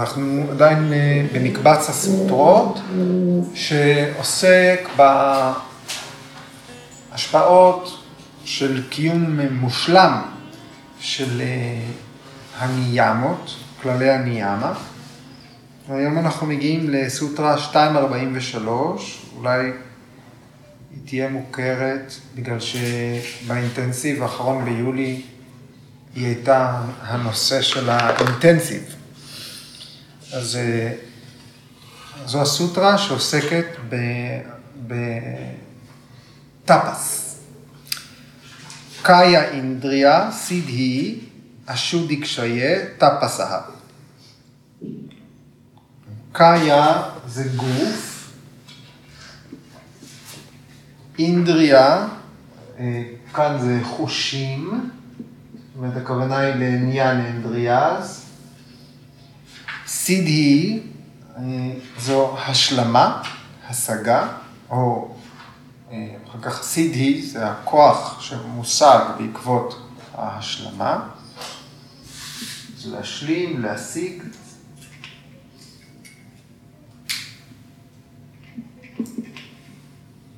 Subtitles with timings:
[0.00, 2.80] אנחנו עדיין אה, במקבץ הסוטרות,
[3.54, 4.88] שעוסק
[7.12, 8.02] בהשפעות
[8.44, 10.22] של קיום מושלם
[11.00, 11.80] של אה,
[12.58, 14.74] הניאמות, כללי הניאמה.
[15.88, 19.60] היום אנחנו מגיעים לסוטרה 243, אולי
[20.90, 25.22] היא תהיה מוכרת בגלל שבאינטנסיב האחרון ביולי
[26.14, 28.95] היא הייתה הנושא של האינטנסיב.
[30.36, 30.92] אז אה,
[32.24, 33.66] זו הסוטרה שעוסקת
[36.64, 37.36] בטאפס.
[39.02, 41.20] קאיה אינדריה סידהי
[41.66, 43.60] אשודי קשיה טאפסה.
[46.32, 48.32] קאיה זה גוף,
[51.18, 52.06] אינדריה,
[52.78, 53.02] אה,
[53.34, 54.90] כאן זה חושים,
[55.50, 58.25] זאת אומרת הכוונה היא לעניין אינדריאז.
[59.96, 60.80] סידהי
[61.36, 61.42] אה,
[61.98, 63.22] זו השלמה,
[63.68, 64.28] השגה,
[64.70, 65.14] או
[65.90, 71.08] אה, אחר כך סידהי זה הכוח שמושג בעקבות ההשלמה.
[72.76, 74.22] זה להשלים, להשיג.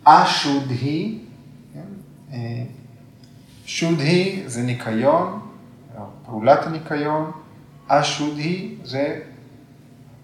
[0.05, 1.19] אשודהי,
[1.75, 1.81] כן?
[2.33, 2.63] אה,
[3.67, 5.41] שודהי זה ניקיון,
[6.25, 7.31] פעולת הניקיון,
[7.89, 9.21] אשודהי זה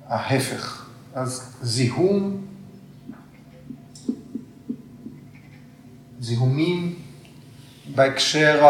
[0.08, 0.86] ההפך.
[1.14, 2.46] אז זיהום,
[6.20, 6.94] זיהומים
[7.94, 8.66] בהקשר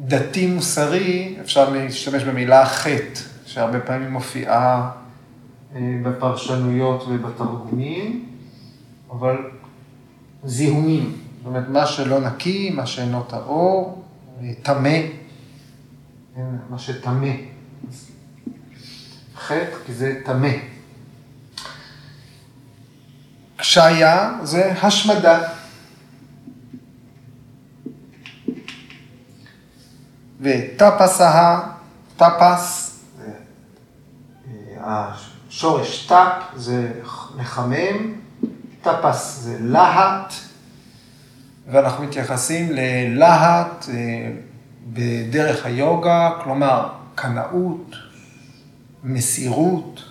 [0.00, 4.90] הדתי מוסרי, אפשר להשתמש במילה חטא, שהרבה פעמים מופיעה
[5.74, 8.28] אה, בפרשנויות ובתרגומים,
[9.10, 9.36] אבל
[10.44, 14.02] זיהומים, זאת אומרת, מה שלא נקי, מה שאינו טהור,
[14.40, 14.98] אה, טמא,
[16.34, 17.53] כן, מה שטמא.
[19.36, 20.48] חטא, כי זה טמא.
[23.56, 25.48] קשיה זה השמדה.
[30.40, 31.60] וטפסה,
[32.16, 32.98] טפס,
[34.80, 35.10] אה,
[35.48, 36.92] השורש טפ זה
[37.36, 38.14] מחמם,
[38.82, 40.32] טפס זה להט,
[41.70, 44.30] ואנחנו מתייחסים ללהט אה,
[44.86, 47.96] בדרך היוגה, כלומר קנאות,
[49.04, 50.04] מסירות,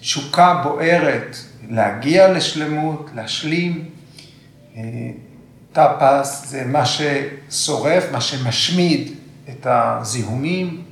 [0.00, 1.36] תשוקה בוערת
[1.68, 3.88] להגיע לשלמות, להשלים.
[4.76, 4.82] אה,
[5.72, 9.12] טאפס זה מה ששורף, מה שמשמיד
[9.48, 10.82] את הזיהומים,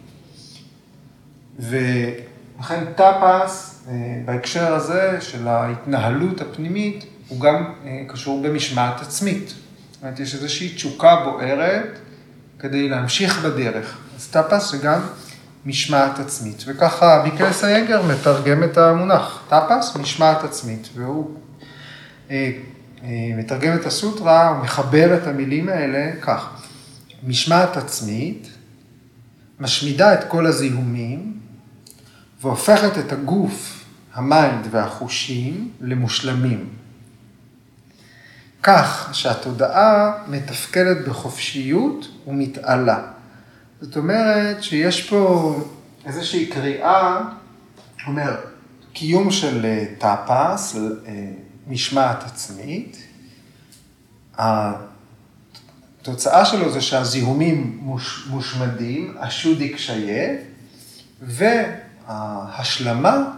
[1.59, 3.94] ולכן טאפס אה,
[4.25, 9.48] בהקשר הזה של ההתנהלות הפנימית הוא גם אה, קשור במשמעת עצמית.
[9.48, 11.98] זאת אומרת, יש איזושהי תשוקה בוערת
[12.59, 14.07] כדי להמשיך בדרך.
[14.18, 15.00] אז טאפס גם
[15.66, 21.30] משמעת עצמית, וככה מיקל סייגר מתרגם את המונח, טאפס, משמעת עצמית, והוא
[22.30, 22.52] אה,
[23.02, 26.48] אה, מתרגם את הסוטרה, הוא מחבר את המילים האלה כך,
[27.22, 28.48] משמעת עצמית,
[29.60, 31.40] משמידה את כל הזיהומים,
[32.40, 36.68] והופכת את הגוף, ה mind והחושים למושלמים.
[38.62, 43.17] כך שהתודעה מתפקדת בחופשיות ומתעלה.
[43.81, 45.55] זאת אומרת שיש פה
[46.05, 47.21] איזושהי קריאה,
[48.06, 48.37] אומר,
[48.93, 50.81] קיום של אה, טאפס, אה,
[51.66, 52.97] משמעת עצמית,
[54.39, 60.34] התוצאה שלו זה שהזיהומים מוש, מושמדים, השודי קשיה,
[61.22, 63.31] וההשלמה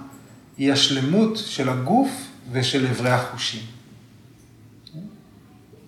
[0.59, 2.11] היא השלמות של הגוף
[2.53, 3.62] ושל אברי החושים.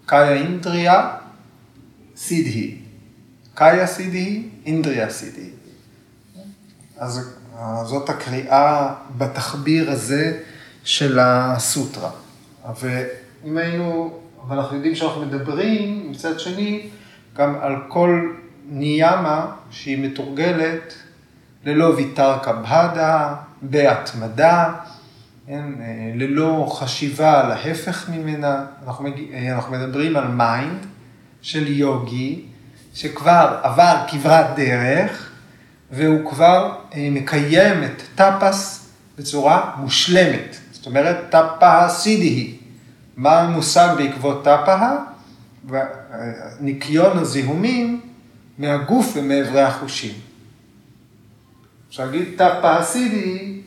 [0.07, 1.17] קאיה אינדריה
[2.17, 2.82] סידהי.
[3.55, 5.51] קאיה סידהי, אינדריה סידהי.
[6.97, 7.37] אז
[7.85, 10.41] זאת הקריאה בתחביר הזה
[10.85, 12.11] של הסוטרה.
[12.81, 16.89] ואם היינו, אבל אנחנו יודעים שאנחנו מדברים מצד שני
[17.37, 18.33] גם על כל
[18.69, 20.95] ניאמה שהיא מתורגלת
[21.65, 24.75] ללא ויתר קבהדה, בהתמדה,
[25.47, 25.65] כן,
[26.15, 28.65] ללא חשיבה על ההפך ממנה.
[28.87, 30.87] אנחנו, מגיע, אנחנו מדברים על מיינד
[31.43, 32.45] של יוגי,
[32.95, 35.31] שכבר עבר כברת דרך,
[35.91, 40.57] והוא כבר אה, מקיים את טאפס בצורה מושלמת.
[40.73, 42.57] זאת אומרת, טפאה סידיהי.
[43.17, 44.97] מה המושג בעקבות טפאה?
[46.61, 48.01] ניקיון הזיהומים
[48.59, 50.15] מהגוף ומאברי החושים.
[51.89, 53.61] אפשר להגיד טפאה סידיהי,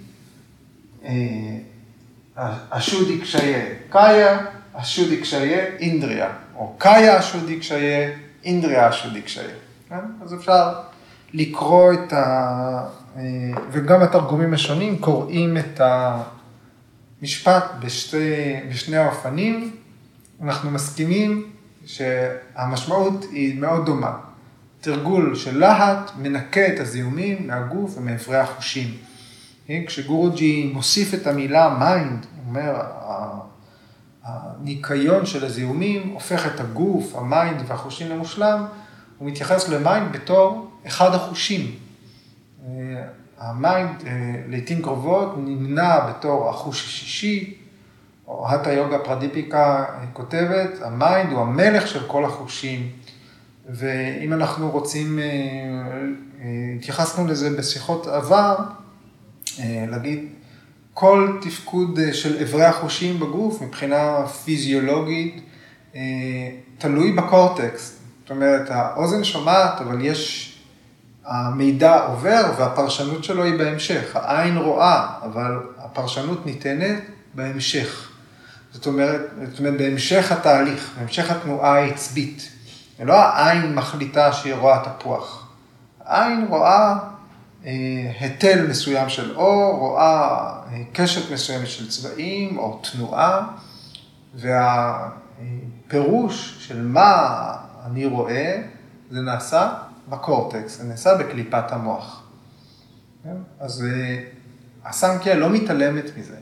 [2.69, 4.37] אשודי קשיה קאיה,
[4.73, 8.09] אשודי קשיה אינדריה, או קאיה אשודי קשיה,
[8.45, 9.43] אינדריה אשודי קשיה.
[9.89, 9.95] כן?
[10.21, 10.73] אז אפשר
[11.33, 12.87] לקרוא את ה...
[13.71, 15.81] וגם התרגומים השונים קוראים את
[17.21, 19.75] המשפט בשתי, בשני האופנים.
[20.41, 21.51] אנחנו מסכימים
[21.85, 24.17] שהמשמעות היא מאוד דומה.
[24.81, 28.93] תרגול של להט מנקה את הזיהומים מהגוף ומאיברי החושים.
[29.67, 29.81] כן?
[29.87, 32.81] כשגורוג'י מוסיף את המילה mind, הוא אומר,
[34.25, 38.65] הניקיון של הזיהומים הופך את הגוף, ה mind והחושים למושלם,
[39.17, 41.75] הוא מתייחס ל mind בתור אחד החושים.
[43.39, 44.03] ה mind
[44.47, 47.57] לעיתים קרובות נמנה בתור החוש השישי,
[48.27, 52.89] או הטה יוגה פרדיפיקה כותבת, ה mind הוא המלך של כל החושים.
[53.69, 55.19] ואם אנחנו רוצים,
[56.77, 58.55] התייחסנו לזה בשיחות עבר,
[59.63, 60.27] להגיד,
[60.97, 65.41] כל תפקוד של אברי החושים בגוף מבחינה פיזיולוגית
[66.77, 67.99] תלוי בקורטקס.
[68.21, 70.51] זאת אומרת, האוזן שומעת, אבל יש,
[71.25, 74.15] המידע עובר והפרשנות שלו היא בהמשך.
[74.15, 77.03] העין רואה, אבל הפרשנות ניתנת
[77.33, 78.09] בהמשך.
[78.71, 82.49] זאת אומרת, זאת אומרת, בהמשך התהליך, בהמשך התנועה העצבית.
[82.97, 85.47] זה לא העין מחליטה שהיא רואה תפוח.
[86.05, 87.14] העין רואה אה,
[88.19, 93.47] היטל מסוים של אור, רואה אה, קשת מסוימת של צבעים או תנועה,
[95.85, 97.51] והפירוש של מה
[97.85, 98.61] אני רואה,
[99.11, 99.73] זה נעשה
[100.09, 102.23] בקורטקס, זה נעשה בקליפת המוח.
[103.23, 103.35] כן?
[103.59, 104.23] אז אה,
[104.85, 106.37] הסנקיה לא מתעלמת מזה.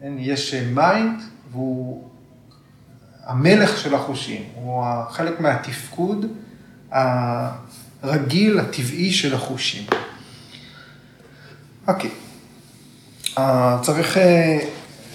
[0.00, 0.12] כן?
[0.18, 2.08] יש mind והוא
[3.24, 6.26] המלך של החושים, הוא חלק מהתפקוד
[8.02, 9.86] הרגיל, הטבעי של החושים.
[11.88, 12.10] אוקיי,
[13.34, 13.40] uh,
[13.82, 14.20] צריך uh,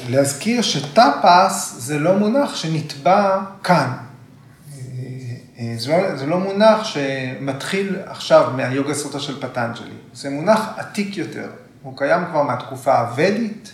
[0.10, 3.92] להזכיר שטאפס זה לא מונח שנתבע כאן.
[3.94, 11.18] Uh, זה, לא, זה לא מונח שמתחיל עכשיו מהיוגה סוטה של פטנג'לי, זה מונח עתיק
[11.18, 11.50] יותר,
[11.84, 13.72] הוא קיים כבר מהתקופה הוודית,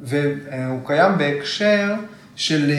[0.00, 1.94] והוא קיים בהקשר
[2.36, 2.72] של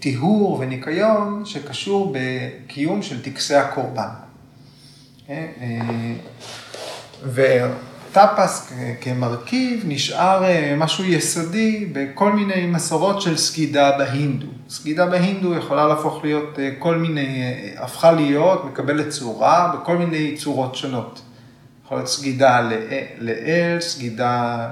[0.00, 4.08] טיהור וניקיון שקשור בקיום של טקסי הקורבן.
[7.24, 10.44] וטאפס כמרכיב נשאר
[10.76, 14.46] משהו יסודי בכל מיני מסורות של סגידה בהינדו.
[14.68, 21.22] סגידה בהינדו יכולה להפוך להיות כל מיני, הפכה להיות, מקבלת צורה בכל מיני צורות שונות.
[21.84, 22.70] יכול להיות סגידה
[23.18, 24.68] לאל, סגידה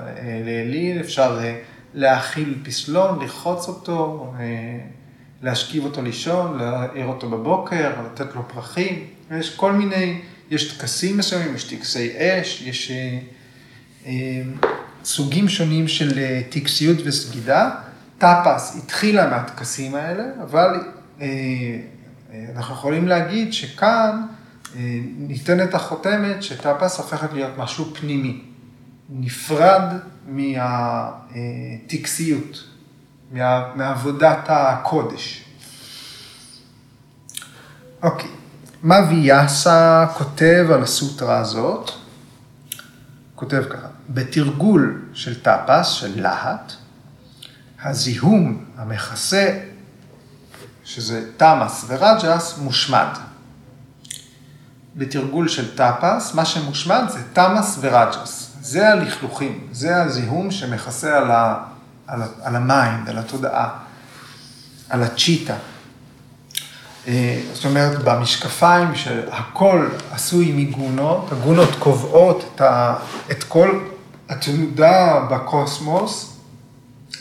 [0.46, 1.38] לאליל, אפשר
[1.94, 4.32] להאכיל פסלון, לחוץ אותו,
[5.42, 9.04] להשכיב אותו לישון, להעיר אותו בבוקר, לתת לו פרחים.
[9.38, 10.20] יש כל מיני,
[10.50, 13.18] יש טקסים מסוימים, יש טקסי אש, יש אה,
[14.06, 14.42] אה,
[15.04, 17.70] סוגים שונים של אה, טקסיות וסגידה.
[18.18, 20.80] טאפס התחילה מהטקסים האלה, אבל
[21.20, 21.26] אה,
[22.56, 24.22] אנחנו יכולים להגיד שכאן
[24.76, 24.80] אה,
[25.18, 28.40] ניתנת החותמת שטאפס הופכת להיות משהו פנימי,
[29.10, 29.82] נפרד
[31.76, 31.84] מהטקסיות.
[33.32, 35.44] מה, מעבודת הקודש.
[38.02, 38.30] אוקיי,
[38.82, 41.90] מה ויאסה כותב על הסוטרה הזאת?
[43.34, 46.72] כותב ככה, בתרגול של טאפס, של להט,
[47.82, 49.58] הזיהום המכסה,
[50.84, 53.08] שזה תמאס ורג'ס, מושמד.
[54.96, 58.56] בתרגול של טאפס, מה שמושמד זה תמאס ורג'ס.
[58.60, 61.64] זה הלכלוכים, זה הזיהום שמכסה על ה...
[62.06, 63.78] על, על ה mind, על התודעה,
[64.88, 65.54] על הצ'יטה.
[67.08, 72.96] אה, זאת אומרת, במשקפיים שהכל עשוי מגונות, הגונות קובעות את, ה,
[73.30, 73.80] את כל
[74.28, 76.36] התנודה בקוסמוס,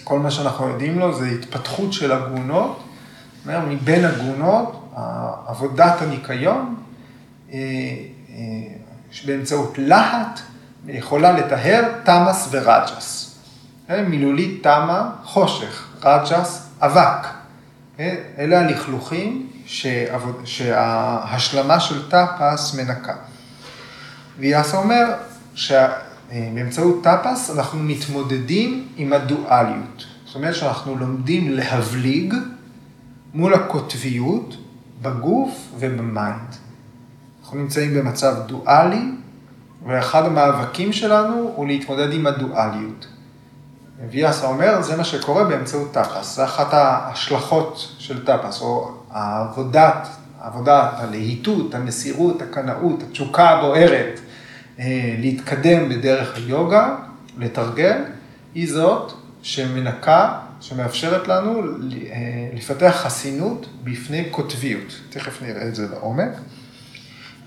[0.04, 2.84] כל מה שאנחנו יודעים לו זה התפתחות של הגונות,
[3.46, 4.92] אומר, מבין הגונות,
[5.48, 6.76] עבודת הניקיון,
[7.54, 8.36] אה, אה,
[9.12, 10.40] שבאמצעות להט
[10.88, 13.26] יכולה לטהר תמאס ורג'ס.
[14.08, 17.28] מילולית תמה, חושך, רג'ס, אבק.
[18.38, 19.50] אלה הלכלוכים
[20.46, 23.16] שההשלמה של טאפס מנקה.
[24.40, 25.06] ויאסה אומר
[25.56, 30.06] שבאמצעות טאפס אנחנו מתמודדים עם הדואליות.
[30.26, 32.34] זאת אומרת שאנחנו לומדים להבליג
[33.34, 34.58] מול הקוטביות
[35.02, 36.56] בגוף וב mind.
[37.42, 39.12] אנחנו נמצאים במצב דואלי,
[39.88, 43.08] ואחד המאבקים שלנו הוא להתמודד עם הדואליות.
[44.10, 50.08] ויאסה אומר, זה מה שקורה באמצעות טפס, זה אחת ההשלכות של טפס, או העבודת,
[50.40, 54.20] העבודת, הלהיטות, המסירות, הקנאות, התשוקה הבוערת,
[54.80, 56.96] אה, להתקדם בדרך היוגה,
[57.38, 58.04] לתרגל,
[58.56, 61.66] היא זאת שמנקה, שמאפשרת לנו אה,
[62.54, 65.00] לפתח חסינות בפני קוטביות.
[65.10, 66.32] תכף נראה את זה לעומק.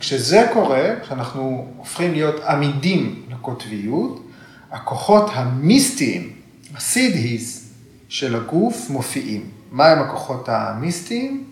[0.01, 4.29] כשזה קורה, כשאנחנו הופכים להיות עמידים לקוטביות,
[4.71, 6.33] הכוחות המיסטיים,
[6.75, 7.73] הסידהיס
[8.09, 9.51] של הגוף מופיעים.
[9.71, 11.52] מהם הכוחות המיסטיים?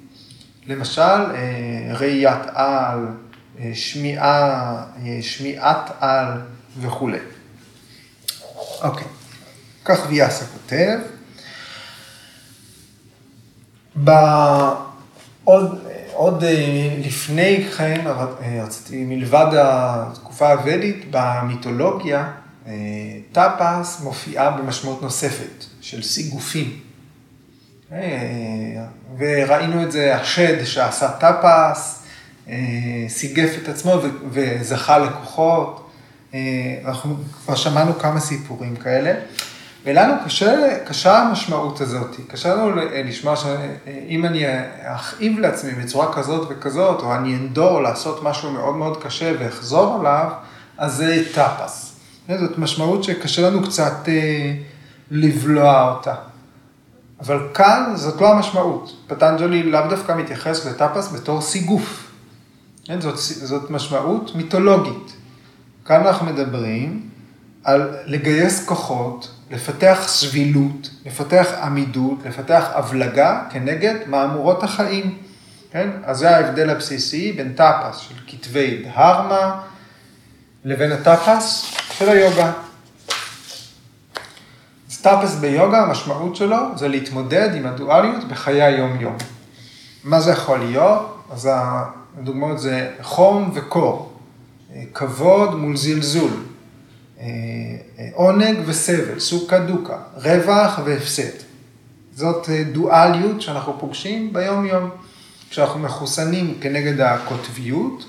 [0.71, 3.07] למשל, אה, ראיית על,
[3.59, 6.27] אה, שמיעה, אה, שמיעת על
[6.81, 7.19] וכולי.
[8.83, 9.07] אוקיי,
[9.85, 10.99] כך ויאסה כותב.
[13.95, 15.79] בעוד,
[16.13, 16.45] עוד
[16.99, 18.05] לפני כן,
[18.63, 22.33] רציתי, מלבד התקופה הוודית, במיתולוגיה,
[23.33, 26.90] טאפס מופיעה במשמעות נוספת של סיגופים.
[29.19, 32.03] וראינו את זה, השד שעשה טאפס,
[32.49, 32.55] אה,
[33.09, 33.95] סיגף את עצמו
[34.31, 35.91] וזכה לכוחות.
[36.35, 36.41] אה,
[36.85, 39.13] אנחנו כבר שמענו כמה סיפורים כאלה,
[39.85, 42.71] ולנו קשה, קשה המשמעות הזאת, קשה לנו
[43.05, 44.45] לשמוע שאם אני
[44.83, 50.31] אכאיב לעצמי בצורה כזאת וכזאת, או אני אנדור לעשות משהו מאוד מאוד קשה ואחזור עליו,
[50.79, 51.97] אז זה טאפס.
[52.29, 54.55] זאת משמעות שקשה לנו קצת אה,
[55.11, 56.30] לבלוע אותה.
[57.21, 58.97] אבל כאן זאת לא המשמעות.
[59.07, 62.11] פטנג'לי לאו דווקא מתייחס לטאפס בתור סיגוף.
[62.85, 65.13] כן, זאת, זאת משמעות מיתולוגית.
[65.85, 67.09] כאן אנחנו מדברים
[67.65, 75.19] על לגייס כוחות, לפתח סבילות, לפתח עמידות, לפתח הבלגה כנגד מהמורות החיים.
[75.73, 75.91] כן?
[76.05, 79.61] אז זה ההבדל הבסיסי בין טאפס של כתבי דהרמה
[80.65, 81.65] לבין הטאפס
[81.99, 82.53] של היוגה.
[85.01, 89.17] טאפס ביוגה, המשמעות שלו זה להתמודד עם הדואליות בחיי היום-יום.
[90.05, 91.17] מה זה יכול להיות?
[91.31, 94.13] אז הדוגמאות זה חום וקור,
[94.95, 96.31] כבוד מול זלזול,
[98.13, 101.37] עונג וסבל, סוכה דוקה, רווח והפסד.
[102.15, 104.91] זאת דואליות שאנחנו פוגשים ביום-יום.
[105.51, 108.05] כשאנחנו מחוסנים כנגד הקוטביות,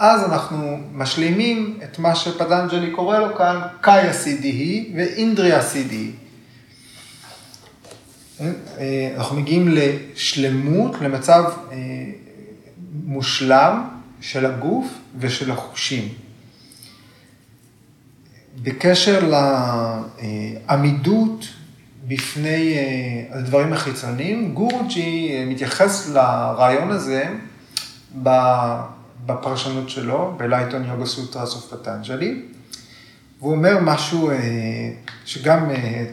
[0.00, 6.10] אז אנחנו משלימים את מה שפדנג'לי קורא לו כאן קאיה סידי ואינדריה סידי.
[9.16, 11.76] אנחנו מגיעים לשלמות, למצב אה,
[13.04, 13.88] מושלם
[14.20, 14.86] של הגוף
[15.18, 16.08] ושל החושים.
[18.62, 19.30] בקשר
[20.68, 21.44] לעמידות
[22.08, 27.28] בפני אה, הדברים החיצוניים, גורג'י מתייחס לרעיון הזה
[29.26, 32.42] בפרשנות שלו, ב Light on Yoga Sutras of Patanjali,
[33.38, 34.36] והוא אומר משהו אה,
[35.24, 36.04] שגם אה,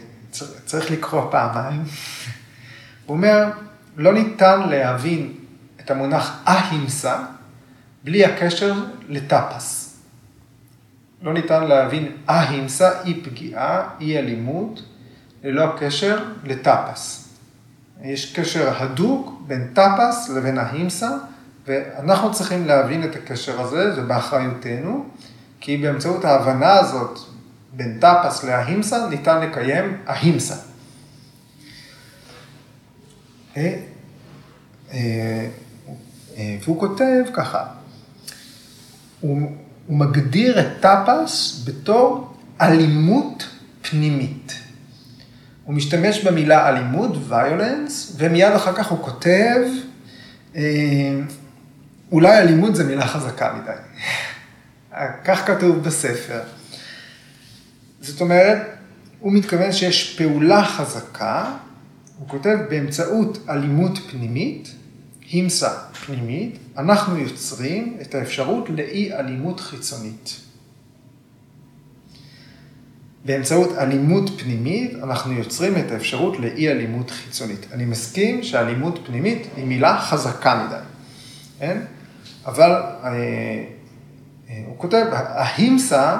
[0.65, 1.83] צריך לקרוא פעמיים.
[3.05, 3.45] הוא אומר,
[3.97, 5.33] לא ניתן להבין
[5.79, 7.23] את המונח אהימסה
[8.03, 8.73] בלי הקשר
[9.09, 9.97] לטאפס.
[11.21, 14.81] לא ניתן להבין אהימסה, אי פגיעה, אי אלימות,
[15.43, 17.29] ללא קשר לטאפס.
[18.03, 21.09] יש קשר הדוק בין טאפס לבין אהימסה,
[21.67, 25.05] ואנחנו צריכים להבין את הקשר הזה, זה באחריותנו,
[25.59, 27.19] כי באמצעות ההבנה הזאת
[27.73, 30.55] בין טאפס להימסה, ניתן לקיים ההימסה.
[33.57, 33.79] אה,
[34.93, 35.47] אה,
[36.37, 37.65] אה, והוא כותב ככה,
[39.19, 39.51] הוא,
[39.87, 43.47] הוא מגדיר את טאפס בתור אלימות
[43.81, 44.53] פנימית.
[45.63, 49.59] הוא משתמש במילה אלימות, violence, ומיד אחר כך הוא כותב,
[52.11, 53.71] אולי אלימות זה מילה חזקה מדי.
[55.23, 56.39] כך כתוב בספר.
[58.01, 58.57] זאת אומרת,
[59.19, 61.55] הוא מתכוון שיש פעולה חזקה,
[62.19, 64.69] הוא כותב באמצעות אלימות פנימית,
[65.31, 65.69] הימסה
[66.05, 70.35] פנימית, אנחנו יוצרים את האפשרות לאי אלימות חיצונית.
[73.25, 77.67] באמצעות אלימות פנימית, אנחנו יוצרים את האפשרות לאי אלימות חיצונית.
[77.71, 80.83] אני מסכים שאלימות פנימית היא מילה חזקה מדי,
[81.59, 81.81] כן?
[82.47, 83.09] אבל אה,
[84.49, 86.19] אה, הוא כותב, ההימסה,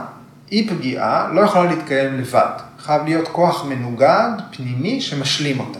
[0.52, 2.52] אי פגיעה, לא יכולה להתקיים לבד.
[2.80, 5.80] חייב להיות כוח מנוגד, פנימי, שמשלים אותה.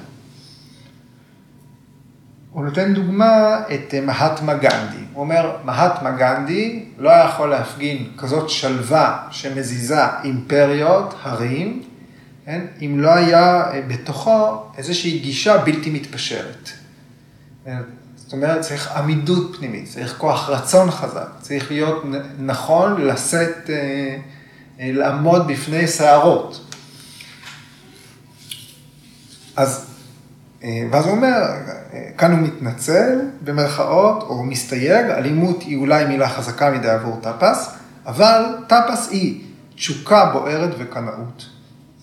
[2.52, 5.04] הוא נותן דוגמה את אה, מהטמה גנדי.
[5.14, 11.84] הוא אומר, מהטמה גנדי לא היה יכול להפגין כזאת שלווה שמזיזה אימפריות, הרים,
[12.46, 12.66] כן?
[12.82, 16.70] אם לא היה בתוכו איזושהי גישה בלתי מתפשרת.
[18.28, 22.04] זאת אומרת, צריך עמידות פנימית, צריך כוח רצון חזק, צריך להיות
[22.40, 24.18] נכון לשאת, אה,
[24.80, 26.62] אה, לעמוד בפני סערות.
[29.56, 29.86] אז,
[30.64, 31.42] אה, ואז הוא אומר,
[32.18, 37.70] כאן הוא מתנצל, במרכאות, או מסתייג, אלימות היא אולי מילה חזקה מדי עבור טאפס,
[38.06, 39.42] אבל טאפס היא
[39.76, 41.46] תשוקה בוערת וקנאות.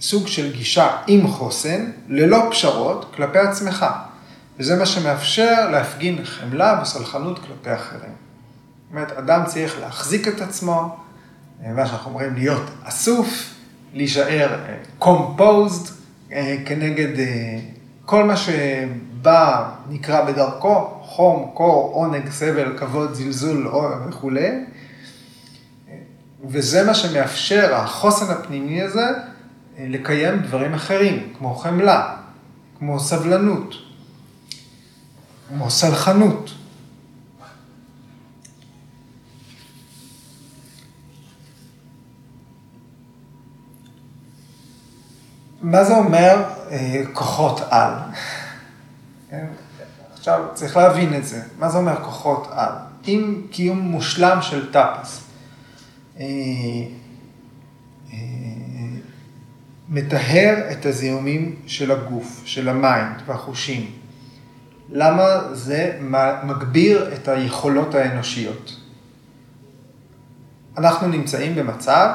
[0.01, 3.87] סוג של גישה עם חוסן, ללא פשרות, כלפי עצמך.
[4.59, 8.13] וזה מה שמאפשר להפגין חמלה וסלחנות כלפי אחרים.
[8.91, 10.97] אומרת, אדם צריך להחזיק את עצמו,
[11.61, 13.55] מה שאנחנו אומרים להיות אסוף,
[13.95, 14.59] להישאר
[15.01, 15.91] composed
[16.67, 17.25] כנגד
[18.05, 23.69] כל מה שבא, נקרא בדרכו, חום, קור, עונג, סבל, כבוד, זלזול
[24.09, 24.51] וכולי.
[26.45, 29.07] וזה מה שמאפשר, החוסן הפנימי הזה,
[29.79, 32.17] לקיים דברים אחרים, כמו חמלה,
[32.79, 33.75] כמו סבלנות,
[35.49, 36.51] כמו סלחנות.
[45.63, 47.93] מה זה אומר אה, כוחות על?
[49.31, 49.47] כן?
[50.19, 51.43] עכשיו, צריך להבין את זה.
[51.59, 52.73] מה זה אומר כוחות על?
[53.07, 55.25] עם קיום מושלם של טאפס,
[56.21, 56.25] אה,
[58.13, 58.19] אה,
[59.89, 64.04] מטהר את הזיהומים של הגוף, של ה mind והחושים.
[64.91, 65.99] למה זה
[66.45, 68.77] מגביר את היכולות האנושיות?
[70.79, 72.09] אנחנו נמצאים במצב,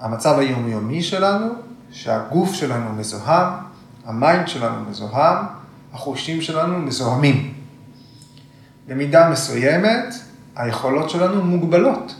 [0.00, 1.48] המצב היומיומי שלנו,
[1.92, 3.48] שהגוף שלנו מזוהם,
[4.04, 5.36] ה mind שלנו מזוהם,
[5.92, 7.54] החושים שלנו מזוהמים.
[8.86, 10.14] במידה מסוימת,
[10.56, 12.14] היכולות שלנו מוגבלות.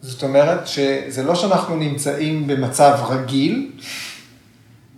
[0.00, 3.72] זאת אומרת שזה לא שאנחנו נמצאים במצב רגיל,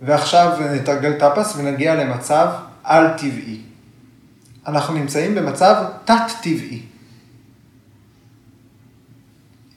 [0.01, 2.47] ועכשיו נתרגל טאפס ונגיע למצב
[2.83, 3.61] על-טבעי.
[4.67, 6.81] אנחנו נמצאים במצב תת-טבעי.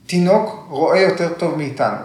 [0.07, 1.97] תינוק רואה יותר טוב מאיתנו,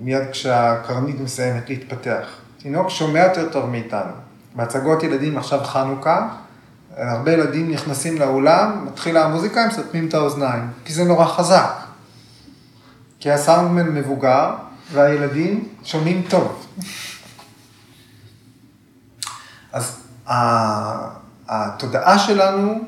[0.00, 2.26] מיד כשהקרנית מסיימת להתפתח.
[2.62, 4.12] תינוק שומע יותר טוב מאיתנו.
[4.54, 6.28] בהצגות ילדים עכשיו חנוכה,
[6.96, 11.72] הרבה ילדים נכנסים לאולם, מתחילה המוזיקה, הם סותמים את האוזניים, כי זה נורא חזק.
[13.20, 14.54] כי הסאונדמן מבוגר,
[14.92, 16.66] והילדים שומעים טוב.
[19.72, 20.02] אז
[21.48, 22.84] התודעה שלנו,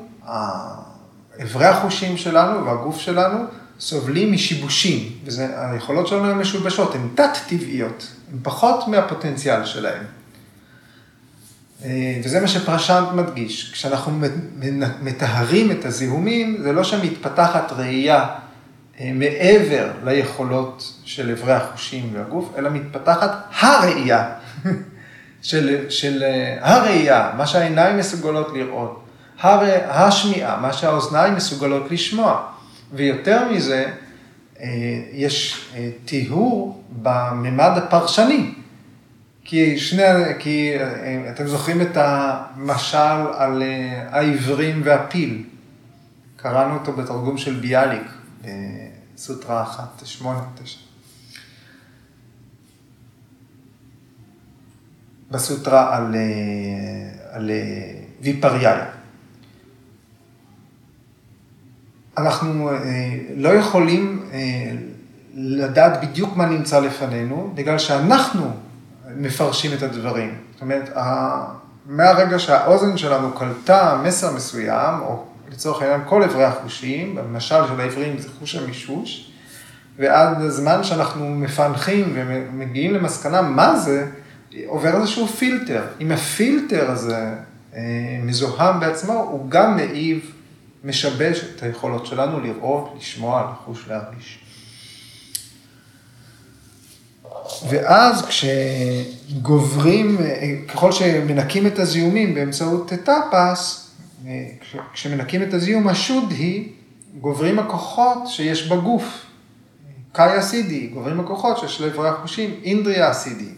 [1.43, 3.39] אברי החושים שלנו והגוף שלנו
[3.79, 10.03] סובלים משיבושים, והיכולות שלנו הן משובשות, הן תת-טבעיות, הן פחות מהפוטנציאל שלהן.
[11.85, 14.19] אה, וזה מה שפרשנט מדגיש, כשאנחנו
[15.01, 18.27] מטהרים את הזיהומים, זה לא שמתפתחת ראייה
[19.13, 24.29] מעבר ליכולות של אברי החושים והגוף, אלא מתפתחת הראייה,
[25.41, 29.03] של, של אה, הראייה, מה שהעיניים מסוגלות לראות,
[29.39, 32.47] הר, השמיעה, מה שהאוזניים מסוגלות לשמוע.
[32.93, 33.85] ויותר מזה,
[35.13, 35.65] יש
[36.05, 38.51] טיהור בממד הפרשני.
[39.43, 40.03] כי שני,
[40.39, 42.97] כי אה, אתם זוכרים את המשל
[43.37, 45.43] על אה, העיוורים והפיל.
[46.35, 48.07] קראנו אותו בתרגום של ביאליק,
[49.21, 50.77] בסוטרה 189.
[55.31, 57.51] בסוטרה על, אה, על
[58.21, 58.85] ויפריאיה.
[62.17, 62.69] אנחנו
[63.35, 64.29] לא יכולים
[65.33, 68.51] לדעת בדיוק מה נמצא לפנינו, בגלל שאנחנו
[69.15, 70.37] מפרשים את הדברים.
[70.53, 70.89] זאת אומרת,
[71.85, 78.17] מהרגע שהאוזן שלנו קלטה מסר מסוים, או לצורך העניין כל אברי החושים, במשל של העברים
[78.17, 79.31] זה חוש המישוש,
[79.97, 84.07] ועד הזמן שאנחנו מפענחים ומגיעים למסקנה מה זה,
[84.65, 85.83] עובר איזשהו פילטר.
[86.01, 87.33] אם הפילטר הזה
[87.75, 87.81] אה,
[88.23, 90.31] מזוהם בעצמו, הוא גם מעיב,
[90.83, 94.39] משבש את היכולות שלנו לראות, לשמוע, לחוש, להרגיש.
[97.69, 100.17] ואז כשגוברים,
[100.67, 103.90] ככל שמנקים את הזיהומים באמצעות טאפס,
[104.93, 106.69] כשמנקים את הזיהום השוד היא,
[107.19, 109.25] גוברים הכוחות שיש בגוף.
[110.11, 113.49] קאי אסידי, גוברים הכוחות שיש לאיברי החושים, אינדריה אסידי.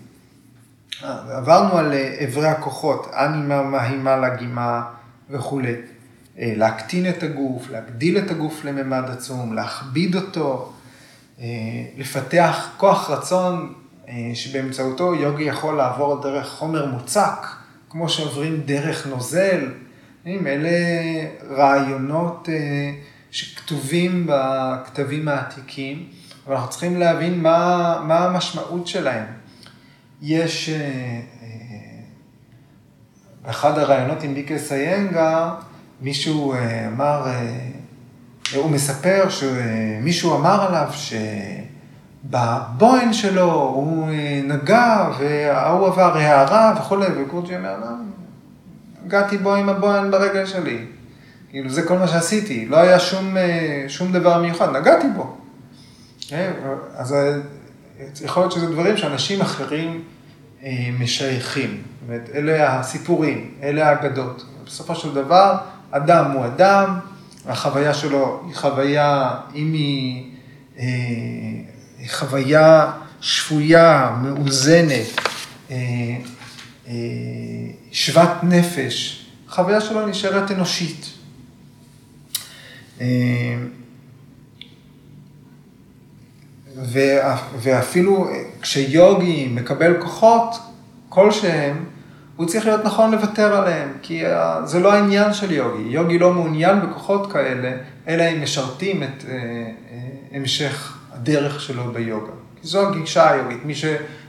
[1.01, 4.83] עברנו על איברי הכוחות, אנימה, מהימה, לגימה
[5.29, 5.75] וכולי.
[6.37, 10.73] להקטין את הגוף, להגדיל את הגוף לממד עצום, להכביד אותו,
[11.97, 13.73] לפתח כוח רצון
[14.09, 17.47] אה, שבאמצעותו יוגי יכול לעבור דרך חומר מוצק,
[17.89, 19.71] כמו שעוברים דרך נוזל.
[20.27, 20.69] אלה
[21.49, 22.91] רעיונות אה,
[23.31, 26.07] שכתובים בכתבים העתיקים,
[26.47, 29.25] ואנחנו צריכים להבין מה, מה המשמעות שלהם.
[30.21, 31.19] יש, אה,
[33.45, 35.55] באחד הרעיונות עם ביקל סיינגה,
[36.01, 36.53] מישהו
[36.87, 37.25] אמר,
[38.55, 41.13] הוא מספר שמישהו אמר עליו ש...
[42.29, 47.87] בבוהן שלו, הוא אה, נגע, וההוא עבר הערה וכולי, וקורג'י אומר, לא,
[49.05, 50.85] נגעתי בו עם הבוהן ברגל שלי.
[51.49, 55.37] כאילו, זה כל מה שעשיתי, לא היה שום, אה, שום דבר מיוחד, נגעתי בו.
[56.31, 56.51] אה,
[56.95, 57.15] אז
[58.21, 60.03] יכול להיות שזה דברים שאנשים אחרים
[60.99, 61.69] משייכים.
[61.69, 64.45] זאת אומרת, אלה הסיפורים, אלה האגדות.
[64.65, 65.55] בסופו של דבר,
[65.91, 66.99] אדם הוא אדם,
[67.45, 70.31] החוויה שלו היא חוויה, אם היא,
[70.79, 70.85] אה,
[71.99, 75.05] היא חוויה שפויה, מאוזנת,
[75.71, 75.75] אה,
[76.87, 76.93] אה,
[77.93, 81.09] שוות נפש, החוויה שלו נשארת אנושית.
[87.61, 88.27] ואפילו
[88.61, 90.55] כשיוגי מקבל כוחות
[91.09, 91.85] כלשהם,
[92.35, 94.23] הוא צריך להיות נכון לוותר עליהם, כי
[94.65, 95.89] זה לא העניין של יוגי.
[95.89, 97.71] יוגי לא מעוניין בכוחות כאלה,
[98.07, 99.25] אלא אם משרתים את
[100.31, 102.31] המשך הדרך שלו ביוגה.
[102.63, 103.65] זו הגישה היוגית.
[103.65, 103.73] מי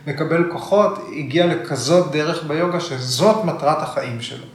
[0.05, 4.47] שמקבל כוחות, הגיע לכזאת דרך ביוגה שזאת מטרת החיים שלו.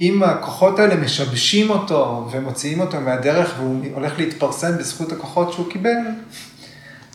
[0.00, 5.96] אם הכוחות האלה משבשים אותו ומוציאים אותו מהדרך והוא הולך להתפרסם בזכות הכוחות שהוא קיבל,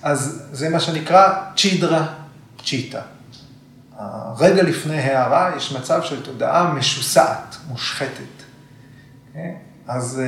[0.04, 2.08] אז זה מה שנקרא צ'ידרה
[2.66, 3.02] צ'יטה.
[4.40, 8.38] רגע לפני הערה יש מצב של תודעה משוסעת, מושחתת.
[9.88, 10.22] אז,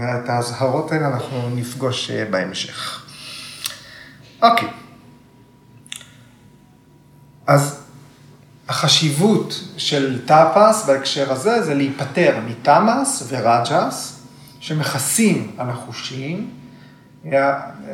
[0.00, 3.06] ואת האזהרות האלה אנחנו נפגוש אה, בהמשך.
[4.42, 4.68] אוקיי.
[7.46, 7.82] אז
[8.68, 14.22] החשיבות של טאפס בהקשר הזה זה להיפטר מתמאס ורג'ס,
[14.60, 16.50] שמכסים על החושים,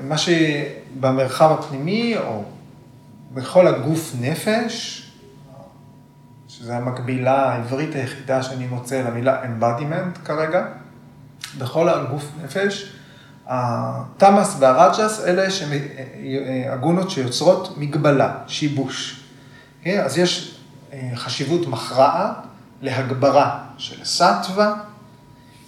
[0.03, 2.45] מה שבמרחב הפנימי, או
[3.35, 5.05] בכל הגוף נפש,
[6.49, 10.67] שזו המקבילה העברית היחידה שאני מוצא למילה embodiment כרגע,
[11.59, 12.93] בכל הגוף נפש,
[13.47, 15.47] התמאס והרג'ס, אלה
[16.75, 19.18] אגונות שיוצרות מגבלה, שיבוש.
[19.89, 20.01] כן?
[20.05, 20.59] אז יש
[20.93, 22.37] אה, חשיבות מכרעת
[22.83, 24.75] להגברה של סטווה,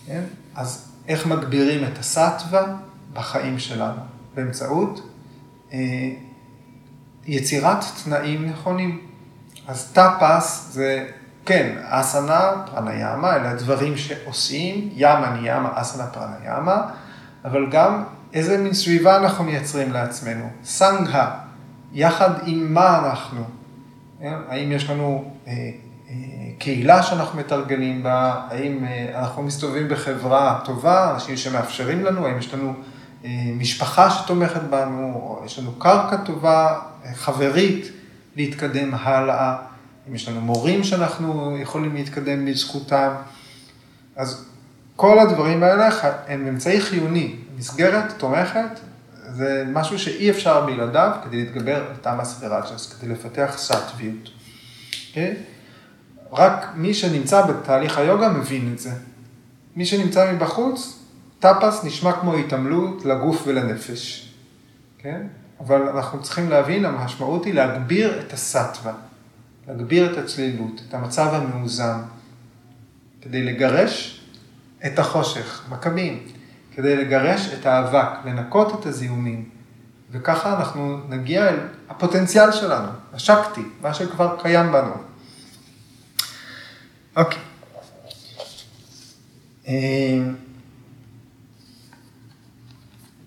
[0.06, 0.22] כן?
[0.54, 2.62] אז איך מגבירים את הסטווה
[3.12, 4.00] בחיים שלנו?
[4.34, 5.10] באמצעות
[5.72, 5.78] אה,
[7.26, 9.06] יצירת תנאים נכונים.
[9.68, 11.08] אז טאפס זה,
[11.46, 16.82] כן, אסנה, פרניאמה, אלה הדברים שעושים, ימה ניאמה, אסנה פרניאמה.
[17.44, 20.50] אבל גם איזה מין סביבה אנחנו מייצרים לעצמנו.
[20.64, 21.30] סנגה,
[21.92, 23.59] יחד עם מה אנחנו.
[24.20, 24.34] כן?
[24.48, 26.14] האם יש לנו אה, אה,
[26.58, 32.54] קהילה שאנחנו מתרגלים בה, האם אה, אנחנו מסתובבים בחברה טובה, אנשים שמאפשרים לנו, האם יש
[32.54, 32.72] לנו
[33.56, 36.80] משפחה שתומכת בנו, או יש לנו קרקע טובה,
[37.14, 37.92] חברית,
[38.36, 39.56] להתקדם הלאה,
[40.08, 43.12] אם יש לנו מורים שאנחנו יכולים להתקדם בזכותם.
[44.16, 44.44] אז
[44.96, 45.88] כל הדברים האלה
[46.28, 48.80] הם אמצעי חיוני, מסגרת תומכת,
[49.34, 54.24] זה משהו שאי אפשר בלעדיו כדי להתגבר על תמאס ורג'ס, כדי לפתח סאטביות.
[54.24, 55.08] Okay?
[55.10, 55.36] אוקיי?
[56.32, 58.90] רק מי שנמצא בתהליך היוגה מבין את זה.
[59.76, 60.98] מי שנמצא מבחוץ,
[61.38, 64.32] טאפס נשמע כמו התעמלות לגוף ולנפש.
[64.98, 65.26] כן?
[65.60, 68.92] אבל אנחנו צריכים להבין, המשמעות היא להגביר את הסאטווה,
[69.68, 72.00] להגביר את הצלילות, את המצב המאוזן,
[73.22, 74.24] כדי לגרש
[74.86, 76.26] את החושך, מכבים,
[76.74, 79.48] כדי לגרש את האבק, לנקות את הזיהומים,
[80.10, 81.56] וככה אנחנו נגיע אל
[81.88, 84.94] הפוטנציאל שלנו, השקטי, מה שכבר קיים בנו.
[87.16, 87.38] אוקיי.
[89.68, 90.18] אה,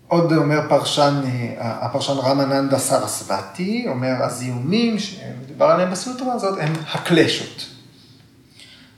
[0.08, 7.73] עוד אומר פרשן, אה, הפרשן רמננדה סרסבתי, אומר הזיהומים שמדובר עליהם בסוטרה הזאת הם הקלשות.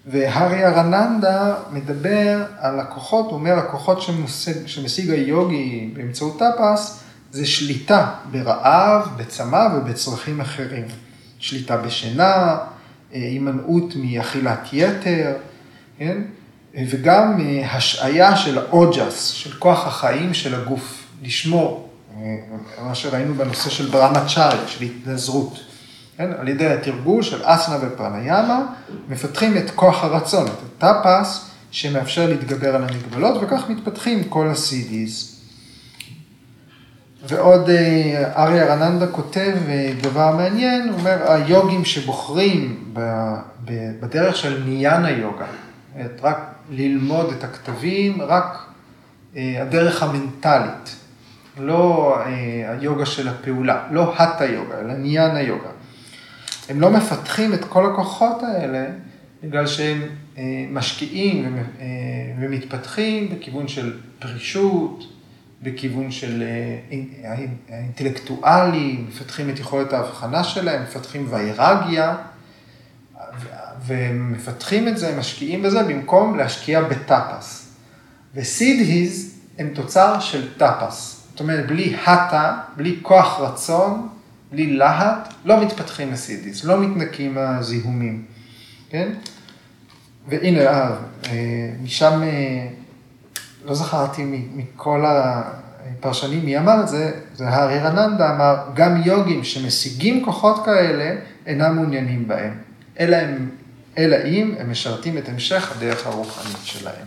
[0.07, 7.01] והריהרננדה מדבר על הכוחות, הוא אומר, הכוחות שמשיג, שמשיג היוגי באמצעות טאפס,
[7.33, 10.85] זה שליטה ברעב, בצמא ובצרכים אחרים.
[11.39, 12.59] שליטה בשינה, אה,
[13.13, 15.33] הימנעות מאכילת יתר,
[15.99, 16.23] כן?
[16.91, 22.37] וגם אה, השעיה של האוג'ס, של כוח החיים של הגוף, לשמור, אה,
[22.83, 25.66] מה שראינו בנושא של ברמצ'ארי, של התנזרות.
[26.17, 26.31] כן?
[26.39, 28.67] על ידי התרגול של אסנה ופרניאמה,
[29.09, 35.37] מפתחים את כוח הרצון, את הטאפס, שמאפשר להתגבר על המגבלות, וכך מתפתחים כל ה-CDs.
[37.29, 42.95] ועוד אה, אריה רננדה כותב אה, דבר מעניין, הוא אומר, היוגים שבוחרים
[44.01, 45.47] בדרך של ניאן היוגה,
[46.23, 46.39] רק
[46.71, 48.59] ללמוד את הכתבים, רק
[49.37, 50.97] אה, הדרך המנטלית,
[51.61, 52.17] לא
[52.69, 55.69] היוגה של הפעולה, לא הטה יוגה, אלא ניאן היוגה.
[56.69, 58.87] הם לא מפתחים את כל הכוחות האלה,
[59.43, 60.03] בגלל שהם
[60.39, 61.85] אה, משקיעים אה,
[62.41, 65.05] ומתפתחים בכיוון של פרישות,
[65.63, 66.99] בכיוון של אה,
[67.69, 72.17] האינטלקטואלי, מפתחים את יכולת ההבחנה שלהם, מפתחים ויירגיה,
[73.87, 77.73] ומפתחים את זה, משקיעים בזה, במקום להשקיע בטאפס.
[78.35, 81.27] וסידהיז הם תוצר של טאפס.
[81.31, 84.09] זאת אומרת, בלי הטה, בלי כוח רצון,
[84.53, 88.25] בלי להט, לא מתפתחים הסידיס, לא מתנקים הזיהומים,
[88.91, 89.13] כן?
[90.29, 92.21] והנה, אה, משם,
[93.65, 100.25] לא זכרתי מכל הפרשנים מי אמר את זה, זה הארי רננדה אמר, גם יוגים שמשיגים
[100.25, 102.59] כוחות כאלה, אינם מעוניינים בהם,
[103.01, 103.51] אלא, הם,
[103.99, 107.07] אלא אם הם משרתים את המשך הדרך הרוחנית שלהם.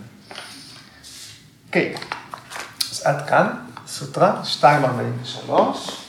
[1.68, 2.16] אוקיי, okay.
[2.92, 3.48] אז עד כאן,
[3.88, 6.09] סוטרה 243,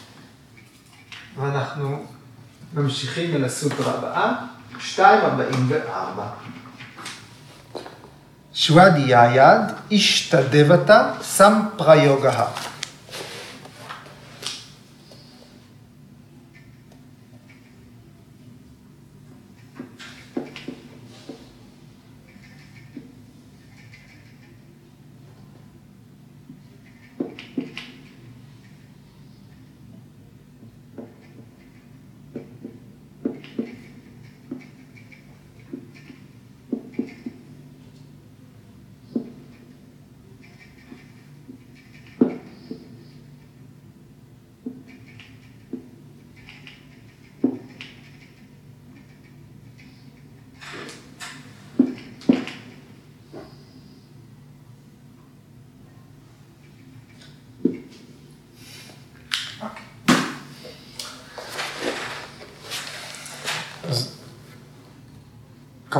[1.36, 2.04] ואנחנו
[2.74, 4.32] ממשיכים אל הסוטרה הבאה,
[4.72, 6.24] 244.
[8.54, 12.44] שוואדיאייד אישתדבתא סמפריוגה.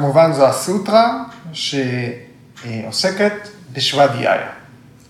[0.01, 3.33] כמובן זו הסוטרה שעוסקת
[3.73, 4.33] בשוודיה,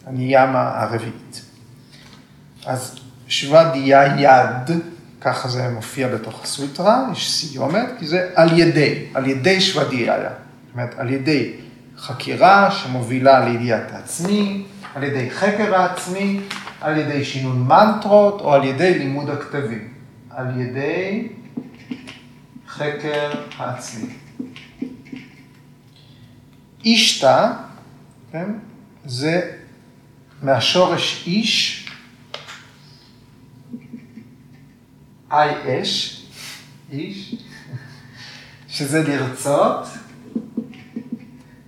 [0.07, 1.43] הניאמה הרביעית.
[2.67, 2.99] אז
[3.29, 4.77] שוודיה יד,
[5.21, 10.17] ככה זה מופיע בתוך הסוטרה, יש סיומת, כי זה על ידי, על ידי שוודיה.
[10.17, 10.31] זאת
[10.75, 11.53] אומרת, על ידי
[11.97, 16.41] חקירה שמובילה לידיעת העצמי, על ידי חקר העצמי,
[16.81, 19.89] על ידי שינון מנטרות או על ידי לימוד הכתבים.
[20.31, 21.29] על ידי
[22.69, 24.30] חקר העצמי.
[26.85, 27.53] אישתא,
[28.33, 28.51] כן,
[29.05, 29.53] זה
[30.43, 31.87] מהשורש איש,
[35.33, 36.23] אי אש,
[36.93, 37.35] איש,
[38.69, 39.87] שזה לרצות,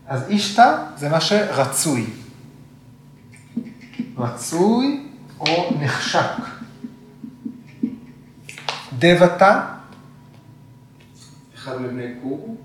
[0.07, 2.07] אז אישתא זה מה שרצוי.
[4.17, 5.07] רצוי
[5.41, 6.33] או נחשק.
[8.99, 9.61] דבתא,
[11.63, 12.57] אחד מבני קור,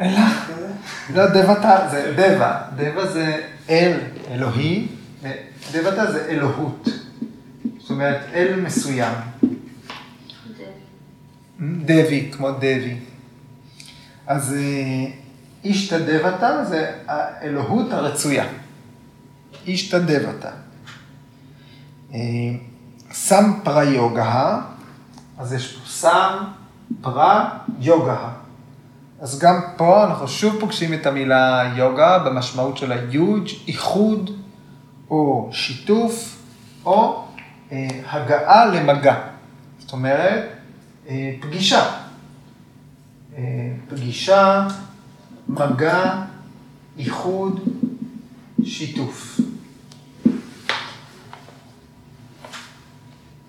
[0.00, 0.20] אלא,
[1.14, 3.98] לא, דבתא זה דבע, דבע זה אל,
[4.30, 4.88] אלוהי,
[5.72, 6.88] דבתא זה אלוהות.
[7.78, 9.14] זאת אומרת, אל מסוים.
[11.60, 12.96] דבי, כמו דבי.
[14.26, 14.56] אז
[15.64, 18.44] אישתא דבתא זה האלוהות הרצויה.
[19.66, 20.50] אישתא דבתא.
[23.12, 24.60] סם פרה יוגה,
[25.38, 26.44] אז יש פה סם
[27.00, 28.28] פרה יוגה.
[29.20, 34.30] אז גם פה אנחנו שוב פוגשים את המילה יוגה במשמעות של היוג', איחוד
[35.10, 36.38] או שיתוף
[36.84, 37.24] או
[37.72, 39.14] אה, הגעה למגע.
[39.78, 40.48] זאת אומרת,
[41.08, 41.90] אה, פגישה.
[43.36, 43.42] אה,
[43.88, 44.66] פגישה,
[45.48, 46.14] מגע,
[46.98, 47.60] איחוד,
[48.64, 49.40] שיתוף.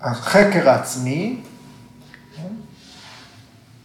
[0.00, 1.40] החקר העצמי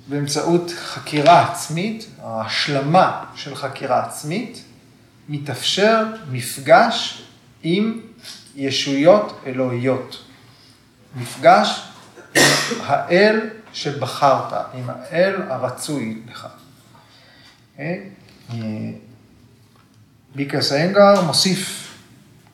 [0.10, 4.64] באמצעות חקירה עצמית, ההשלמה של חקירה עצמית,
[5.30, 7.24] מתאפשר מפגש
[7.64, 8.00] עם
[8.56, 10.24] ישויות אלוהיות.
[11.16, 11.82] מפגש
[12.36, 12.44] עם
[12.86, 16.48] האל שבחרת, עם האל הרצוי לך.
[17.72, 18.10] אוקיי?
[20.36, 21.94] ביקרס אנגר מוסיף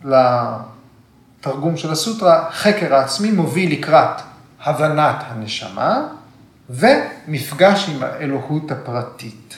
[0.04, 4.22] לתרגום של הסוטרה, חקר העצמי מוביל לקראת
[4.64, 6.08] הבנת הנשמה,
[6.70, 9.58] ומפגש עם האלוהות הפרטית.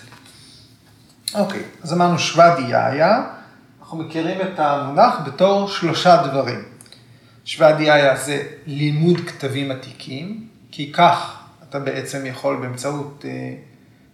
[1.36, 3.24] אוקיי, אז אמרנו שוואדי יאיה,
[3.80, 6.64] אנחנו מכירים את המונח בתור שלושה דברים.
[7.46, 11.40] שוואדי יאיה זה לימוד כתבים עתיקים, כי כך
[11.70, 13.54] אתה בעצם יכול באמצעות אה,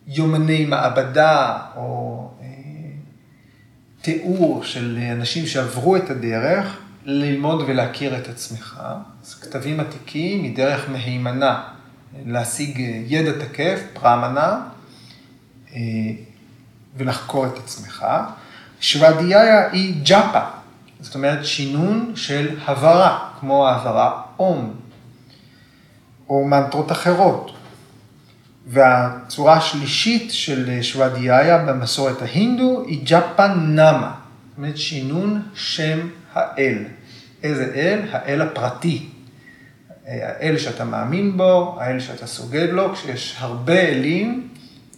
[0.07, 2.47] יומני מעבדה או אה,
[4.01, 8.81] תיאור של אנשים שעברו את הדרך, ללמוד ולהכיר את עצמך.
[9.23, 11.63] אז כתבים עתיקים היא דרך מהימנה
[12.25, 14.61] להשיג ידע תקף, פרמנה,
[15.73, 15.79] אה,
[16.97, 18.05] ולחקור את עצמך.
[18.79, 20.41] שוואדיהיה היא ג'אפה,
[20.99, 24.73] זאת אומרת שינון של הברה, כמו העברה אום,
[26.29, 27.51] או מנטרות אחרות.
[28.67, 34.15] והצורה השלישית של שוואדיהיה במסורת ההינדו היא ג'אפה נאמה,
[34.49, 36.83] זאת אומרת שינון שם האל.
[37.43, 37.99] איזה אל?
[38.11, 39.09] האל הפרטי,
[40.07, 44.47] האל שאתה מאמין בו, האל שאתה סוגד לו, כשיש הרבה אלים,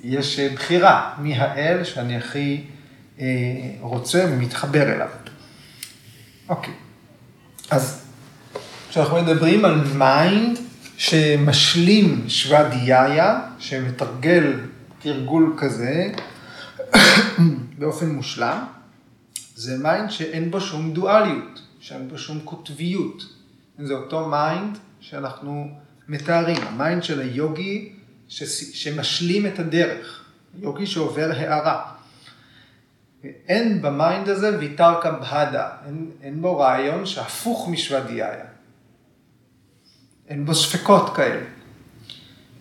[0.03, 2.63] יש בחירה מי האל שאני הכי
[3.79, 5.09] רוצה ומתחבר אליו.
[6.49, 6.73] אוקיי,
[7.71, 8.05] אז
[8.89, 10.59] כשאנחנו מדברים על mind
[10.97, 14.59] שמשלים סוואדיאיה, שמתרגל
[14.99, 16.11] תרגול כזה
[17.79, 18.65] באופן מושלם,
[19.55, 23.25] זה mind שאין בו שום דואליות, שאין בו שום קוטביות.
[23.79, 24.77] זה אותו mind
[25.09, 25.67] שאנחנו
[26.07, 27.93] מתארים, ה mind של היוגי
[28.27, 28.43] ש...
[28.83, 30.25] שמשלים את הדרך,
[30.59, 31.91] יוגי שעובר הערה.
[33.47, 38.27] אין ב mind הזה ויתרקה בהדה, אין, אין בו רעיון שהפוך משוודיה.
[40.29, 41.45] אין בו ספקות כאלה.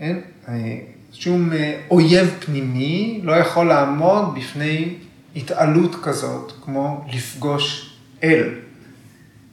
[0.00, 0.78] אין אה,
[1.12, 4.94] שום אה, אויב פנימי לא יכול לעמוד בפני
[5.36, 8.54] התעלות כזאת, כמו לפגוש אל.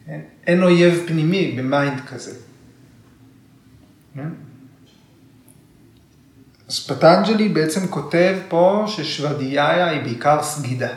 [0.07, 2.50] אין, אין אויב פנימי ב mind כזה.
[4.17, 4.35] אין?
[6.67, 10.93] אז פטנג'לי בעצם כותב פה ששוודיה היא בעיקר סגידה.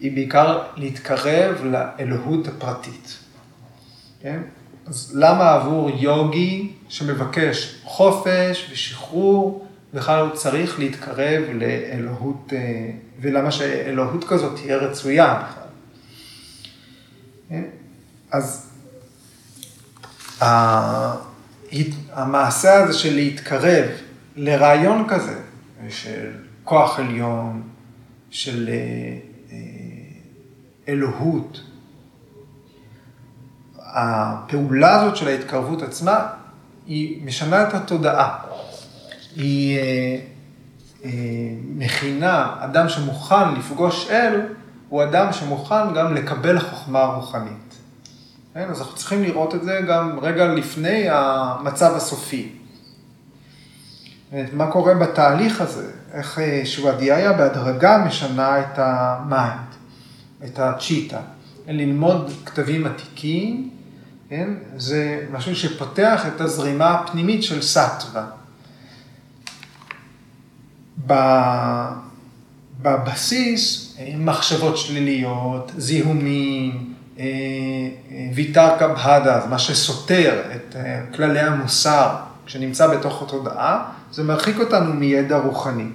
[0.00, 3.18] היא בעיקר להתקרב לאלוהות הפרטית.
[4.20, 4.42] כן?
[4.86, 12.90] אז למה עבור יוגי שמבקש חופש ושחרור, בכלל הוא צריך להתקרב לאלוהות, אה,
[13.20, 15.68] ולמה שאלוהות כזאת תהיה רצויה בכלל.
[17.48, 17.64] כן?
[18.30, 18.71] אז
[22.12, 23.84] המעשה הזה של להתקרב
[24.36, 25.40] לרעיון כזה,
[25.88, 26.30] של
[26.64, 27.62] כוח עליון,
[28.30, 28.74] של אה,
[29.52, 29.56] אה,
[30.88, 31.60] אלוהות,
[33.78, 36.26] הפעולה הזאת של ההתקרבות עצמה,
[36.86, 38.38] היא משנה את התודעה.
[39.36, 41.10] היא אה,
[41.76, 44.40] מכינה אדם שמוכן לפגוש אל,
[44.88, 47.71] הוא אדם שמוכן גם לקבל חוכמה רוחנית.
[48.54, 48.68] כן?
[48.70, 52.52] אז אנחנו צריכים לראות את זה גם רגע לפני המצב הסופי.
[54.52, 59.74] מה קורה בתהליך הזה, איך אה, סוואדיהיה בהדרגה משנה את ה mind,
[60.44, 61.20] את הצ'יטה.
[61.68, 63.70] ללמוד כתבים עתיקים,
[64.28, 64.50] כן?
[64.76, 68.26] זה משהו שפותח את הזרימה הפנימית של סאטווה.
[72.82, 82.16] בבסיס, אה, מחשבות שליליות, זיהומים, אה, אה, ויתר קבהדה, מה שסותר את אה, כללי המוסר
[82.46, 85.88] שנמצא בתוך התודעה, זה מרחיק אותנו מידע רוחני.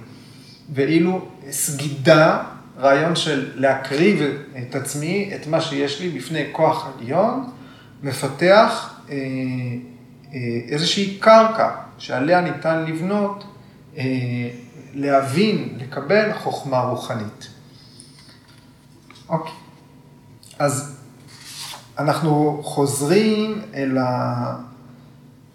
[0.74, 2.42] ואילו סגידה,
[2.78, 4.22] רעיון של להקריב
[4.58, 7.50] את עצמי, את מה שיש לי בפני כוח עליון,
[8.02, 8.94] מפתח
[10.68, 13.44] איזושהי קרקע שעליה ניתן לבנות,
[14.94, 17.48] להבין, לקבל חוכמה רוחנית.
[19.28, 19.52] אוקיי,
[20.58, 20.97] אז
[21.98, 23.98] אנחנו חוזרים אל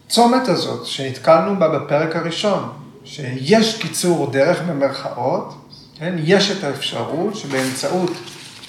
[0.07, 2.69] הצומת הזאת שנתקלנו בה בפרק הראשון,
[3.03, 5.53] שיש קיצור דרך במרכאות,
[5.95, 6.15] כן?
[6.17, 8.11] יש את האפשרות שבאמצעות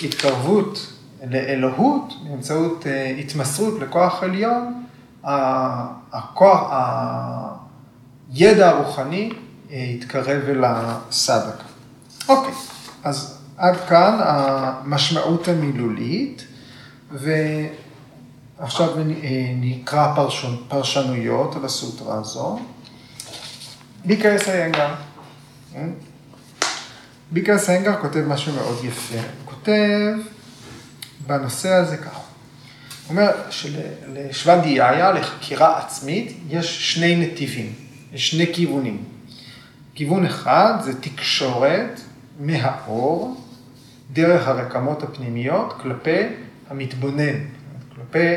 [0.03, 0.87] התקרבות
[1.31, 4.85] לאלוהות, באמצעות uh, התמסרות לכוח עליון,
[6.13, 6.71] הכוח,
[8.33, 11.65] הידע הרוחני uh, יתקרב אל הסדקה.
[12.29, 12.55] אוקיי,
[13.05, 16.45] אז עד כאן המשמעות המילולית.
[17.14, 19.03] ועכשיו אה,
[19.61, 20.55] נקרא פרשנ...
[20.68, 22.59] פרשנויות על הסוטרה הזו.
[24.05, 24.94] ביקר סיינגר.
[25.72, 25.88] כן?
[27.31, 29.16] ביקר סיינגר כותב משהו מאוד יפה.
[29.16, 30.12] הוא כותב
[31.27, 32.20] בנושא הזה ככה.
[33.07, 37.72] הוא אומר שלשוודיה, לחקירה עצמית, יש שני נתיבים,
[38.12, 39.05] יש שני כיוונים.
[39.94, 42.00] כיוון אחד זה תקשורת
[42.40, 43.40] מהאור,
[44.12, 46.22] דרך הרקמות הפנימיות, כלפי
[46.70, 47.38] המתבונן,
[47.94, 48.35] כלפי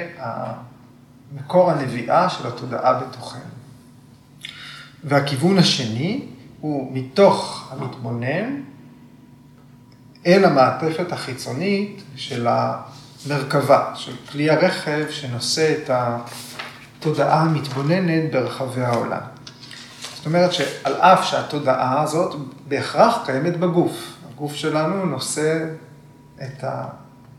[1.35, 3.41] מקור הנביאה של התודעה בתוכנו.
[5.03, 6.25] והכיוון השני
[6.61, 8.61] הוא מתוך המתבונן
[10.25, 15.89] אל המעטפת החיצונית של המרכבה, של כלי הרכב שנושא את
[16.99, 19.21] התודעה המתבוננת ברחבי העולם.
[20.15, 22.35] זאת אומרת שעל אף שהתודעה הזאת
[22.67, 25.65] בהכרח קיימת בגוף, הגוף שלנו נושא
[26.43, 26.87] את ה...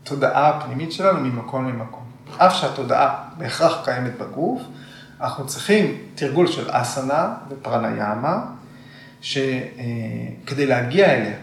[0.09, 2.03] התודעה הפנימית שלנו ממקום למקום.
[2.37, 4.61] אף שהתודעה בהכרח קיימת בגוף,
[5.21, 8.45] אנחנו צריכים תרגול של אסנה ופרניאמה,
[10.45, 11.37] כדי להגיע אליה.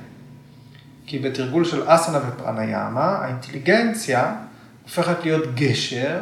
[1.06, 4.34] כי בתרגול של אסנה ופרניאמה, האינטליגנציה
[4.82, 6.20] הופכת להיות גשר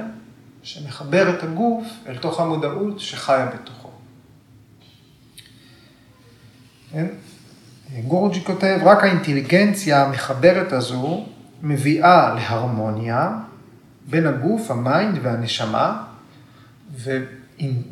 [0.62, 3.90] שמחבר את הגוף אל תוך המודעות שחיה בתוכו.
[6.92, 7.07] כן?
[8.07, 11.26] גורוג'י כותב, רק האינטליגנציה המחברת הזו
[11.64, 13.38] מביאה להרמוניה
[14.10, 16.02] בין הגוף, ה mind והנשמה,
[16.96, 17.24] ו,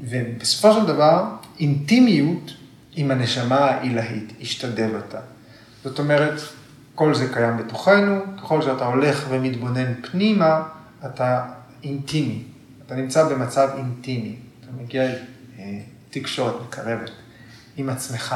[0.03, 1.25] ובסופו של דבר
[1.61, 2.51] אינטימיות
[2.95, 5.21] עם הנשמה העילאית, אישטה דוואטה.
[5.85, 6.41] זאת אומרת,
[6.95, 10.63] כל זה קיים בתוכנו, ככל שאתה הולך ומתבונן פנימה,
[11.07, 11.45] אתה
[11.83, 12.43] אינטימי,
[12.87, 15.03] אתה נמצא במצב אינטימי, אתה מגיע
[15.59, 17.11] אה, תקשורת מקרבת
[17.77, 18.35] עם עצמך.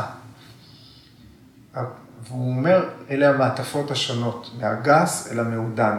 [2.29, 5.99] והוא אומר, אלה המעטפות השונות, מהגס אל המעודן,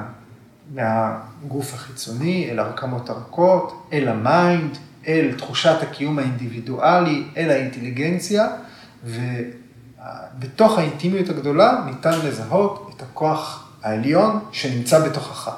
[0.74, 8.48] מהגוף החיצוני אל הרקמות הרכות, אל ה mind, אל תחושת הקיום האינדיבידואלי, אל האינטליגנציה,
[9.04, 15.52] ובתוך האינטימיות הגדולה ניתן לזהות את הכוח העליון שנמצא בתוכך.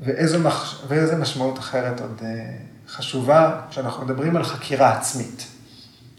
[0.00, 0.84] ואיזו, מח...
[0.88, 2.56] ואיזו משמעות אחרת עוד אה,
[2.88, 5.46] חשובה כשאנחנו מדברים על חקירה עצמית.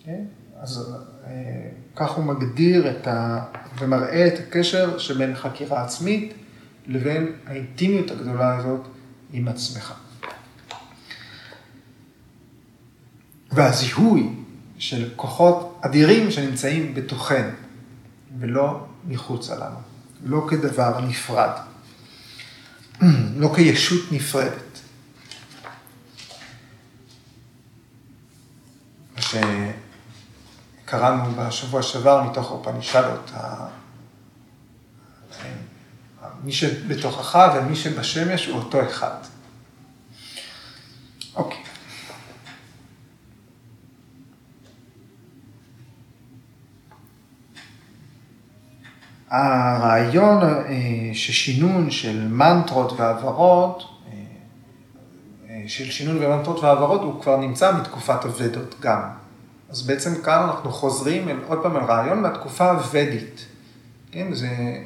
[0.06, 0.24] כן?
[0.64, 0.94] אז
[1.26, 1.32] אה,
[1.96, 3.46] כך הוא מגדיר את ה...
[3.80, 6.34] ומראה את הקשר שבין חקירה עצמית
[6.88, 8.82] לבין האינטימיות הגדולה הזאת
[9.34, 9.94] עם עצמך.
[13.52, 14.30] והזיהוי
[14.78, 17.50] של כוחות אדירים שנמצאים בתוכנו
[18.40, 19.78] ולא מחוצה לנו,
[20.24, 21.52] לא כדבר נפרד,
[23.42, 24.74] לא כישות נפרדת.
[30.94, 33.32] שקראנו בשבוע שעבר מתוך אופנישדות,
[36.44, 39.18] מי שבתוכך ומי שבשמש הוא אותו אחד.
[41.36, 41.64] אוקיי.
[49.30, 50.70] הרעיון אה,
[51.14, 54.14] ששינון של מנטרות והעברות, אה,
[55.50, 59.23] אה, של שינון ומנטרות והעברות, הוא כבר נמצא מתקופת הוודות גם.
[59.74, 63.46] אז בעצם כאן אנחנו חוזרים אל, עוד פעם על רעיון מהתקופה הוודית.
[64.12, 64.78] כן, זה,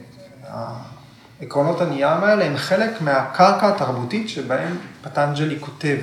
[1.42, 5.98] עקרונות הנייר האלה הם חלק מהקרקע התרבותית שבהם פטנג'לי כותב.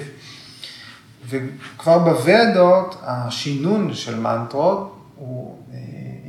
[1.29, 5.59] וכבר בוודות, השינון של מנטרות, הוא,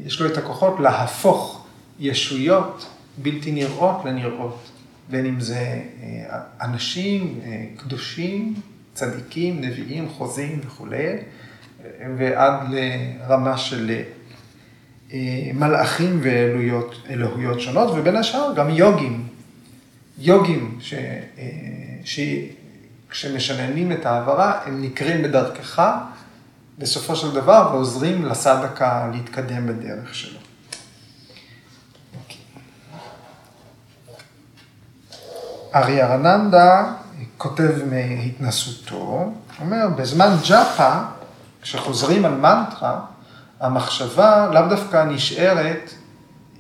[0.06, 1.66] יש לו את הכוחות להפוך
[2.00, 2.86] ישויות
[3.18, 4.72] בלתי נראות לנראות,
[5.10, 8.54] בין אם זה אה, אנשים אה, קדושים,
[8.94, 11.18] צדיקים, נביאים, חוזים וכולי,
[12.18, 14.02] ועד לרמה של
[15.14, 19.28] אה, מלאכים ואלוהויות שונות, ובין השאר גם יוגים.
[20.18, 20.94] יוגים ש...
[23.10, 25.92] שכשמשננים את העברה, הם נקרים בדרכך
[26.78, 30.40] בסופו של דבר ועוזרים לסדקה להתקדם בדרך שלו.
[35.76, 36.94] ארי ארננדה
[37.38, 41.02] כותב מהתנסותו, אומר, בזמן ג'אפה,
[41.66, 43.00] כשחוזרים על מנטרה,
[43.60, 45.94] המחשבה לאו דווקא נשארת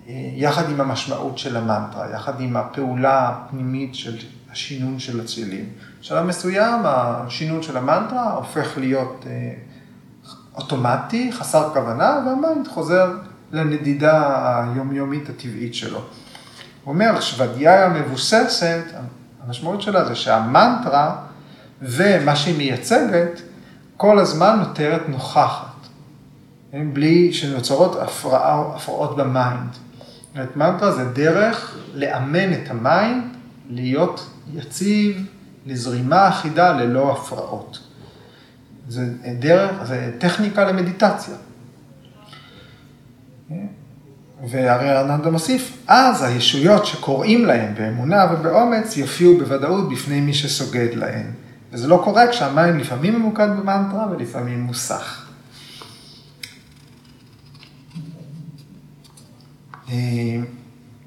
[0.08, 4.18] אה, יחד עם המשמעות של המנטרה, יחד עם הפעולה הפנימית של
[4.52, 5.70] השינון של הצלילים.
[6.02, 9.54] בשלב מסוים השינון של המנטרה הופך להיות אה,
[10.56, 13.12] אוטומטי, חסר כוונה, וה mind חוזר
[13.52, 16.00] לנדידה היומיומית הטבעית שלו.
[16.84, 18.84] הוא אומר, סוואדיהיה המבוססת,
[19.46, 21.16] המשמעות שלה זה שהמנטרה
[21.82, 23.42] ומה שהיא מייצגת,
[23.98, 25.88] כל הזמן נותרת נוכחת,
[26.72, 26.94] כן?
[26.94, 29.74] בלי שנוצרות הפרעה, הפרעות ב mind.
[29.74, 33.24] זאת אומרת, מנטרה זה דרך לאמן את ה mind
[33.70, 35.26] להיות יציב,
[35.66, 37.80] לזרימה אחידה ללא הפרעות.
[38.88, 39.02] זה
[39.40, 41.36] דרך, זה טכניקה למדיטציה.
[43.50, 43.66] כן?
[44.50, 51.45] והרי ארננדה מוסיף, אז הישויות שקוראים להם באמונה ובאומץ יופיעו בוודאות בפני מי שסוגד להם.
[51.76, 55.26] וזה לא קורה כשהמים לפעמים ממוקד במנטרה ולפעמים מוסך.
[59.90, 59.96] אה,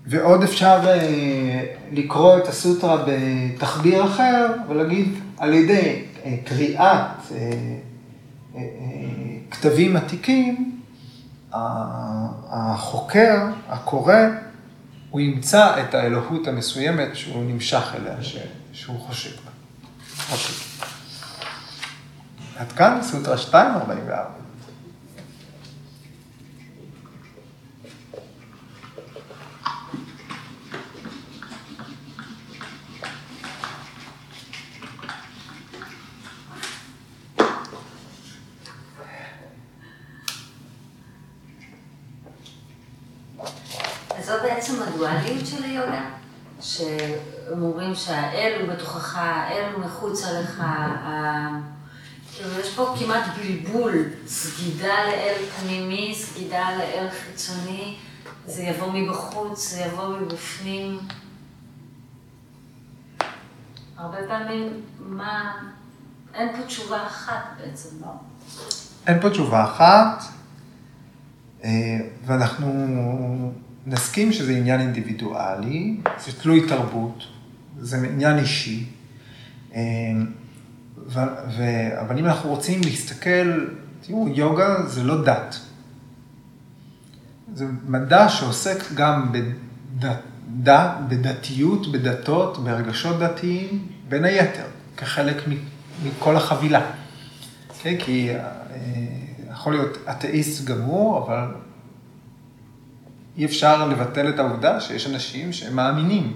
[0.07, 7.33] ועוד אפשר אה, לקרוא את הסוטרה בתחביר אחר ולהגיד על ידי אה, קריאת
[9.51, 10.81] כתבים עתיקים,
[12.51, 13.37] החוקר,
[13.69, 14.15] הקורא,
[15.11, 18.17] הוא ימצא את האלוהות המסוימת שהוא נמשך אליה,
[18.73, 19.48] שהוא חושב.
[22.59, 24.39] עד כאן סוטרה 244.
[44.43, 46.11] בעצם הדואליות של היוגה,
[47.89, 50.63] אומרים שהאל הוא בתוכך, האל הוא מחוצה לך,
[52.33, 57.97] כאילו יש פה כמעט בלבול, סגידה לאל פנימי, סגידה לאל חיצוני,
[58.47, 60.99] זה יבוא מבחוץ, זה יבוא מבפנים.
[63.97, 65.55] הרבה פעמים, מה,
[66.35, 68.13] אין פה תשובה אחת בעצם, לא?
[69.07, 70.23] אין פה תשובה אחת,
[71.65, 71.71] אה,
[72.27, 73.53] ואנחנו
[73.87, 77.38] נסכים שזה עניין אינדיבידואלי, זה תלוי תרבות,
[77.81, 78.87] זה עניין אישי.
[79.75, 79.81] אה,
[81.07, 81.19] ו,
[81.57, 81.63] ו,
[82.01, 83.67] אבל אם אנחנו רוצים להסתכל,
[84.01, 85.61] תראו, יוגה זה לא דת.
[87.55, 90.17] זה מדע שעוסק גם בדת,
[90.63, 94.67] דת, בדתיות, בדתות, ברגשות דתיים, בין היתר,
[94.97, 95.37] כחלק
[96.05, 96.81] מכל החבילה.
[96.81, 98.41] Okay, כן, כי אה,
[99.51, 101.55] יכול להיות אתאיסט גמור, אבל
[103.37, 106.33] אי אפשר לבטל את העובדה שיש אנשים שהם מאמינים.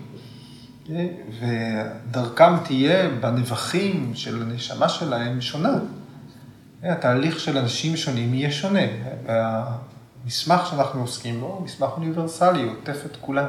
[1.40, 5.78] ודרכם תהיה בנבכים של הנשמה שלהם שונה.
[6.82, 8.86] התהליך של אנשים שונים יהיה שונה.
[9.26, 13.46] והמסמך שאנחנו עוסקים בו הוא מסמך אוניברסלי, עוטף את כולם.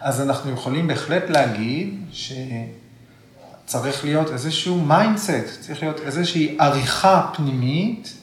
[0.00, 8.14] אז אנחנו יכולים בהחלט להגיד שצריך להיות איזשהו mindset, צריך להיות איזושהי עריכה פנימית,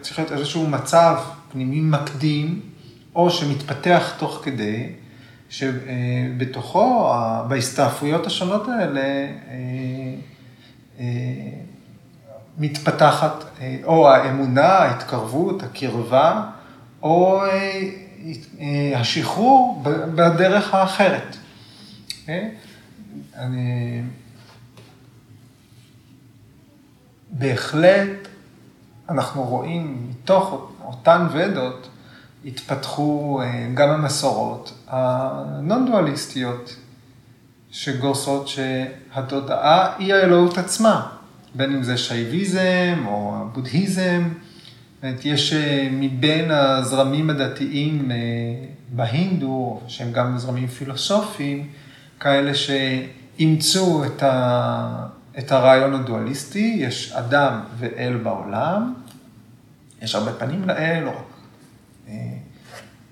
[0.00, 1.18] צריך להיות איזשהו מצב
[1.52, 2.60] פנימי מקדים,
[3.14, 4.92] או שמתפתח תוך כדי,
[5.50, 7.14] שבתוכו,
[7.48, 10.14] בהסתעפויות השונות האלה, אה,
[11.00, 11.04] אה,
[12.58, 13.44] מתפתחת
[13.84, 16.44] או האמונה, ההתקרבות, הקרבה,
[17.02, 17.42] או
[18.60, 19.82] אה, השחרור
[20.14, 21.36] בדרך האחרת.
[22.28, 22.48] אה?
[23.34, 24.02] אני...
[27.30, 28.28] בהחלט
[29.08, 31.88] אנחנו רואים מתוך אותן ודות
[32.46, 36.76] התפתחו אה, גם המסורות הנון-דואליסטיות
[37.70, 41.06] שגורסות שהתודעה היא האלוהות עצמה,
[41.54, 44.28] בין אם זה שייביזם או בודהיזם.
[45.02, 48.16] אומרת, יש אה, מבין הזרמים הדתיים אה,
[48.88, 51.68] בהינדו, שהם גם זרמים פילוסופיים,
[52.20, 55.06] כאלה שאימצו את, ה,
[55.38, 58.94] את הרעיון הדואליסטי, יש אדם ואל בעולם,
[60.02, 61.35] יש הרבה פנים לאל, או רק,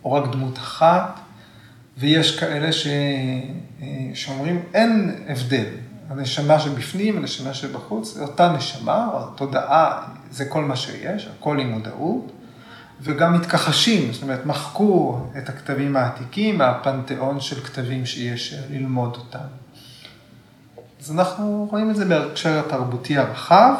[0.05, 1.21] או רק דמות אחת,
[1.99, 2.87] ויש כאלה ש,
[4.15, 5.65] שאומרים אין הבדל,
[6.09, 12.33] הנשמה שבפנים, הנשמה שבחוץ, אותה נשמה, או התודעה זה כל מה שיש, הכל עם מודעות,
[13.01, 19.47] וגם מתכחשים, זאת אומרת, מחקו את הכתבים העתיקים מהפנתיאון של כתבים שיש ללמוד אותם.
[21.01, 23.75] אז אנחנו רואים את זה בהקשר התרבותי הרחב,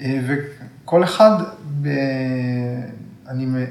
[0.00, 1.42] אה, וכל אחד,
[1.82, 1.88] ב...
[3.28, 3.64] אני אה,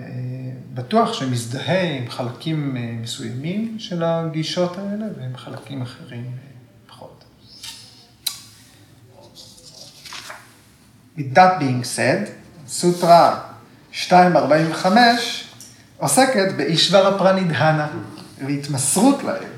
[0.73, 6.31] בטוח שמזדהה עם חלקים אה, מסוימים של הגישות האלה ועם חלקים אחרים.
[11.17, 12.29] With that being said,
[12.67, 13.39] סוטרה
[13.91, 15.47] 245
[15.97, 17.87] עוסקת באישבר הפרנידהנה
[18.45, 19.52] והתמסרות להם.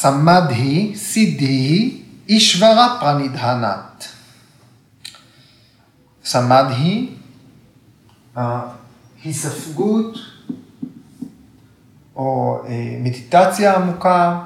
[0.00, 4.08] סמדהי, סידהי, אישברה פרנידהנת.
[6.24, 7.16] סמדהי,
[9.24, 10.18] היספגות
[12.16, 14.40] או אה, מדיטציה עמוקה,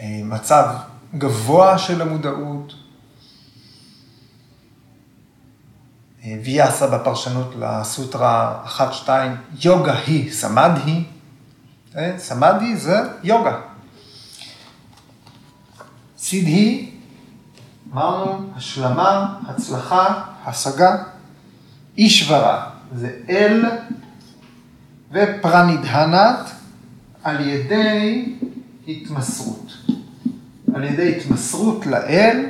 [0.00, 0.74] אה, מצב
[1.14, 2.74] גבוה של המודעות,
[6.24, 9.08] אה, ויאסה בפרשנות לסוטרה 1-2,
[9.64, 11.04] יוגה היא סמדהי,
[12.18, 13.67] סמדהי זה יוגה.
[16.18, 16.90] סידהי,
[17.92, 21.04] אמרנו, השלמה, הצלחה, השגה,
[21.98, 23.64] אישברה, זה אל,
[25.12, 26.50] ופרנידהנת,
[27.24, 28.34] על ידי
[28.88, 29.72] התמסרות.
[30.74, 32.46] על ידי התמסרות לאל,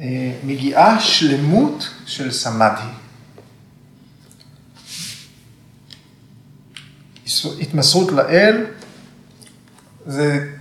[0.00, 2.90] אה, מגיעה שלמות של סמדהי.
[7.60, 8.66] התמסרות לאל
[10.06, 10.54] זה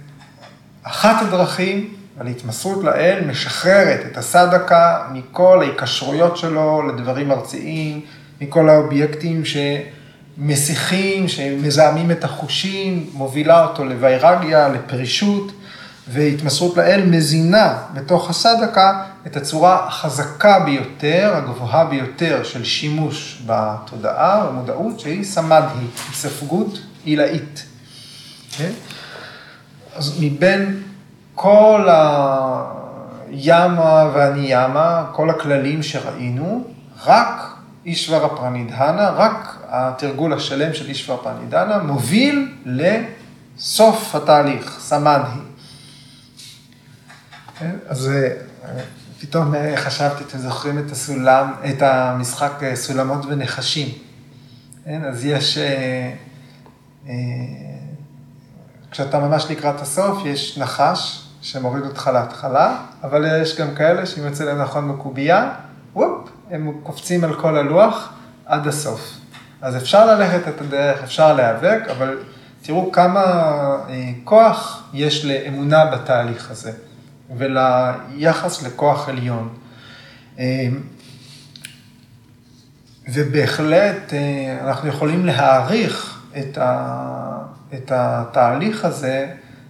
[0.89, 8.01] אחת הדרכים על התמסרות לאל משחררת את הסדקה מכל ההיקשרויות שלו לדברים ארציים,
[8.41, 15.51] מכל האובייקטים שמסיחים, שמזהמים את החושים, מובילה אותו לווירגיה, לפרישות,
[16.07, 24.99] והתמסרות לאל מזינה בתוך הסדקה את הצורה החזקה ביותר, הגבוהה ביותר של שימוש בתודעה, במודעות,
[24.99, 27.65] שהיא סמדהי, ספגות עילאית.
[28.51, 28.88] Okay?
[29.99, 30.83] אז מבין
[31.35, 31.87] כל
[33.31, 36.63] ימה והניאמה, כל הכללים שראינו,
[37.05, 45.39] רק אישברה פרנידהנה, רק התרגול השלם של אישברה פרנידהנה מוביל לסוף התהליך, סמדהי.
[47.59, 47.75] כן?
[47.87, 48.29] אז אה,
[49.21, 53.87] פתאום אה, חשבתי, אתם זוכרים את הסולם, את המשחק אה, סולמות ונחשים.
[54.85, 55.01] כן?
[55.05, 55.57] אז יש,
[58.91, 64.43] כשאתה ממש לקראת הסוף, יש נחש שמוריד אותך להתחלה, אבל יש גם כאלה שאם יוצא
[64.43, 65.51] להם נכון בקובייה,
[65.95, 68.13] וופ, הם קופצים על כל הלוח
[68.45, 69.19] עד הסוף.
[69.61, 72.17] אז אפשר ללכת את הדרך, אפשר להיאבק, אבל
[72.61, 73.21] תראו כמה
[73.89, 76.71] אה, כוח יש לאמונה בתהליך הזה,
[77.37, 79.49] וליחס לכוח עליון.
[80.39, 80.67] אה,
[83.13, 89.27] ובהחלט אה, אנחנו יכולים להעריך את, ה, את התהליך הזה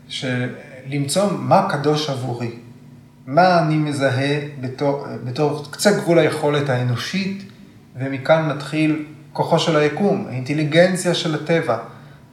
[0.08, 0.50] של
[0.88, 2.52] למצוא מה קדוש עבורי.
[3.26, 7.43] מה אני מזהה בתור, בתור קצה גבול היכולת האנושית,
[7.95, 11.78] ומכאן מתחיל כוחו של היקום, האינטליגנציה של הטבע,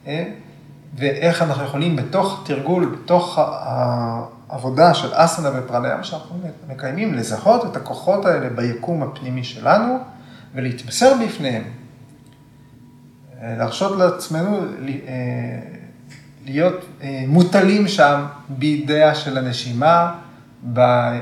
[0.06, 0.24] אה?
[0.94, 3.38] ואיך אנחנו יכולים בתוך תרגול, בתוך
[4.48, 6.36] העבודה של אסנה ופרנאם שאנחנו
[6.68, 9.98] מקיימים, לזהות את הכוחות האלה ביקום הפנימי שלנו
[10.54, 11.62] ולהתמסר בפניהם.
[13.43, 14.62] אה, להרשות לעצמנו אה,
[16.45, 16.87] להיות
[17.26, 20.14] מוטלים שם בידיה של הנשימה,
[20.72, 21.14] ב, אה,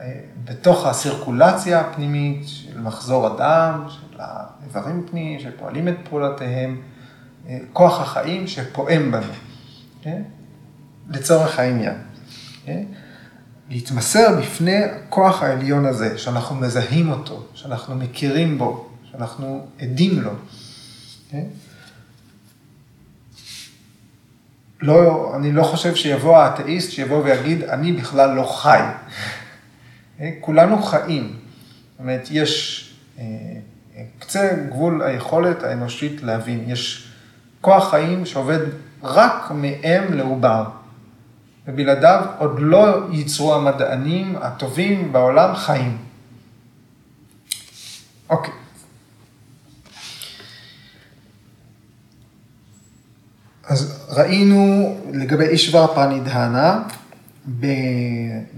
[0.00, 6.80] אה, בתוך הסירקולציה הפנימית של מחזור הדם, של האיברים פנימיים שפועלים את פעולותיהם,
[7.48, 9.32] אה, כוח החיים שפועם בנו,
[10.02, 10.22] כן?
[11.08, 11.94] לצורך העניין.
[12.64, 12.82] כן?
[13.70, 20.30] להתמסר בפני הכוח העליון הזה, שאנחנו מזהים אותו, שאנחנו מכירים בו, שאנחנו עדים לו.
[21.34, 21.44] כן?
[24.80, 28.80] לא, אני לא חושב שיבוא האתאיסט שיבוא ויגיד, אני בכלל לא חי.
[30.20, 31.36] אה, כולנו חיים.
[31.90, 32.84] זאת אומרת, יש
[33.18, 33.24] אה,
[34.18, 36.64] קצה גבול היכולת האנושית להבין.
[36.66, 37.08] יש
[37.60, 38.60] כוח חיים שעובד
[39.02, 40.64] רק מאם לעובר.
[41.66, 45.98] ובלעדיו עוד לא ייצרו המדענים הטובים בעולם חיים.
[48.28, 48.63] אוקיי.
[53.68, 56.82] אז ראינו לגבי אישבר פרנידהנה,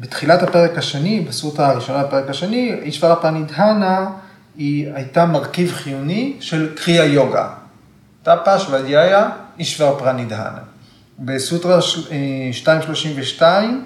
[0.00, 4.10] בתחילת הפרק השני, בסוטה הראשונה בפרק השני, אישבר פרנידהנה
[4.56, 7.48] היא הייתה מרכיב חיוני של קריאה יוגה.
[8.22, 10.58] טפש ודיאיה אישבר פרנידהנה.
[11.18, 11.78] בסוטרה
[12.48, 13.84] 232,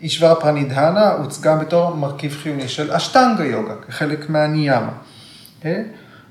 [0.00, 4.92] אישבר פרנידהנה הוצגה בתור מרכיב חיוני של אשטנגה יוגה, כחלק מהניאמה.
[5.62, 5.66] Okay?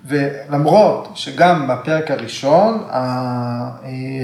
[0.08, 2.84] ולמרות שגם בפרק הראשון,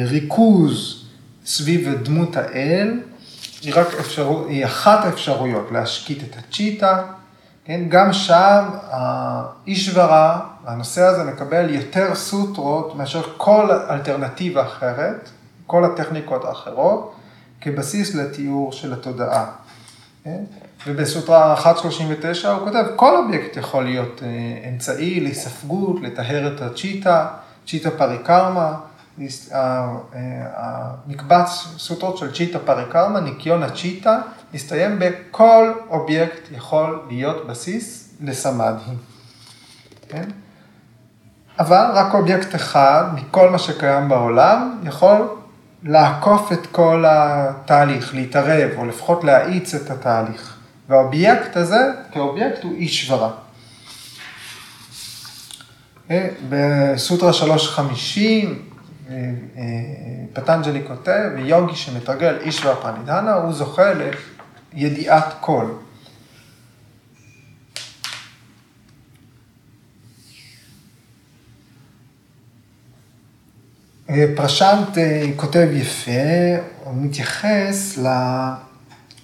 [0.01, 1.05] הריכוז
[1.45, 2.99] סביב דמות האל,
[3.61, 7.03] היא רק אפשרות, היא אחת האפשרויות להשקיט את הצ'יטה,
[7.65, 7.81] כן?
[7.89, 15.29] גם שם האישברה, הנושא הזה מקבל יותר סוטרות מאשר כל אלטרנטיבה אחרת,
[15.67, 17.15] כל הטכניקות האחרות,
[17.61, 19.45] כבסיס לתיאור של התודעה.
[20.23, 20.43] כן?
[20.87, 27.27] ובסוטרה 139 הוא כותב, כל אובייקט יכול להיות אה, אמצעי להיספגות, לטהר את הצ'יטה,
[27.67, 28.73] צ'יטה פריקרמה,
[30.55, 34.19] המקבץ סוטרות של צ'יטה פריקרמה, ניקיון הצ'יטה,
[34.53, 38.95] מסתיים בכל אובייקט יכול להיות בסיס לסמדהי.
[40.09, 40.29] כן?
[41.59, 45.27] אבל רק אובייקט אחד מכל מה שקיים בעולם יכול
[45.83, 50.52] לעקוף את כל התהליך, להתערב, או לפחות להאיץ את התהליך.
[50.89, 53.31] והאובייקט הזה, כאובייקט, הוא אישברה.
[56.11, 58.69] אה, בסוטרה 350,
[59.09, 59.15] אה,
[59.57, 59.63] אה,
[60.33, 63.91] פטנג'לי כותב, יוגי שמתרגל אישברה פרנידהנה, הוא זוכה
[64.73, 65.65] לידיעת כל.
[74.35, 74.97] פרשנט
[75.35, 76.11] כותב יפה,
[76.83, 78.07] הוא מתייחס ל...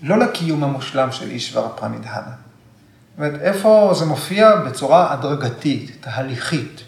[0.03, 2.21] לא לקיום המושלם של אישבר הפרמידהנה.
[2.21, 6.81] זאת אומרת, איפה זה מופיע בצורה הדרגתית, תהליכית.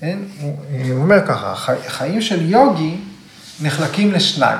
[0.00, 0.18] כן?
[0.90, 1.54] הוא אומר ככה,
[1.86, 2.96] חיים של יוגי
[3.62, 4.58] נחלקים לשניים.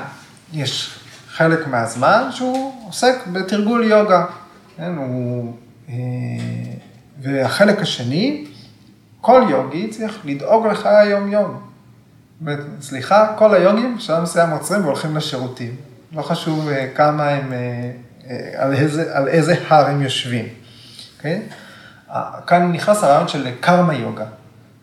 [0.53, 4.25] יש חלק מהזמן שהוא עוסק בתרגול יוגה.
[4.77, 4.95] כן?
[4.95, 5.53] הוא...
[5.89, 5.95] אה,
[7.21, 8.45] והחלק השני,
[9.21, 11.59] כל יוגי צריך לדאוג לחיי היום-יום.
[12.81, 15.75] סליחה, כל היוגים בשלב מסוים עוצרים והולכים לשירותים.
[16.11, 17.91] לא חשוב אה, כמה הם, אה,
[18.29, 20.45] אה, על איזה, על איזה הר הם יושבים.
[21.17, 21.41] אוקיי?
[22.47, 24.25] כאן נכנס הרעיון של קרמה יוגה.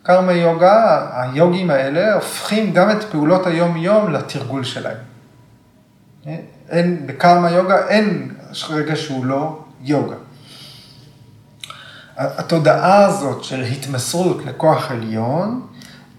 [0.02, 4.96] קרמה יוגה, היוגים האלה הופכים גם את פעולות היום-יום לתרגול שלהם.
[6.70, 8.34] אין, בקרמה יוגה אין
[8.70, 10.16] רגע שהוא לא יוגה.
[12.16, 15.66] התודעה הזאת של התמסרות לכוח עליון,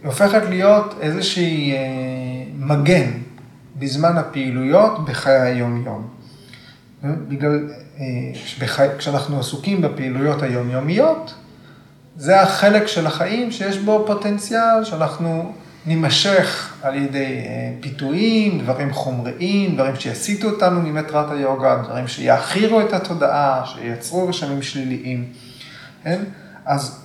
[0.01, 1.74] היא הופכת להיות איזושהי
[2.58, 3.12] מגן
[3.76, 6.07] בזמן הפעילויות בחיי היום-יום.
[7.03, 7.69] בגלל,
[7.99, 8.05] אה,
[8.97, 11.34] כשאנחנו עסוקים בפעילויות היומיומיות,
[12.17, 15.53] זה החלק של החיים שיש בו פוטנציאל שאנחנו
[15.86, 22.93] נימשך על ידי אה, פיתויים, דברים חומריים, דברים שיסיטו אותנו ממטרת היוגה, דברים שיעכירו את
[22.93, 25.26] התודעה, שייצרו רשמים שליליים.
[26.03, 26.23] כן?
[26.65, 27.01] אז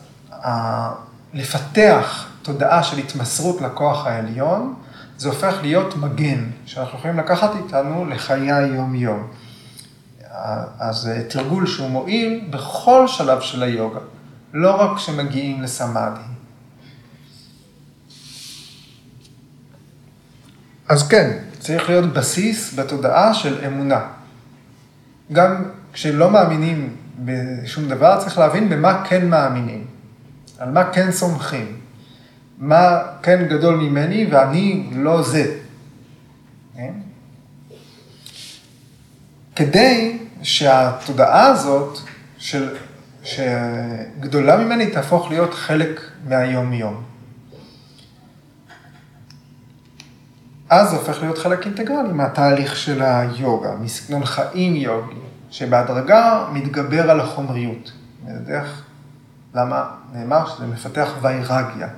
[1.34, 4.74] לפתח תודעה של התמסרות לכוח העליון,
[5.20, 9.28] זה הופך להיות מגן, שאנחנו יכולים לקחת איתנו לחיי היום-יום.
[10.78, 14.00] אז תרגול שהוא מועיל בכל שלב של היוגה,
[14.52, 16.20] לא רק כשמגיעים לסמאדי.
[20.88, 24.00] אז כן, צריך להיות בסיס בתודעה של אמונה.
[25.32, 29.86] גם כשלא מאמינים בשום דבר, צריך להבין במה כן מאמינים,
[30.58, 31.80] על מה כן סומכים,
[32.60, 35.56] מה כן גדול ממני ואני לא זה.
[36.76, 36.92] כן?
[39.56, 41.98] כדי שהתודעה הזאת,
[42.38, 42.76] של,
[43.22, 47.02] שגדולה ממני, תהפוך להיות חלק מהיום-יום.
[50.68, 55.14] אז זה הופך להיות חלק אינטגרלי מהתהליך של היוגה, מסגנון חיים יוגי,
[55.50, 57.92] שבהדרגה מתגבר על החומריות.
[58.24, 58.82] דרך,
[59.54, 61.88] למה נאמר שזה מפתח ויירגיה.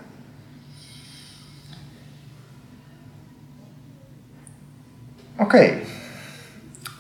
[5.43, 5.85] אוקיי,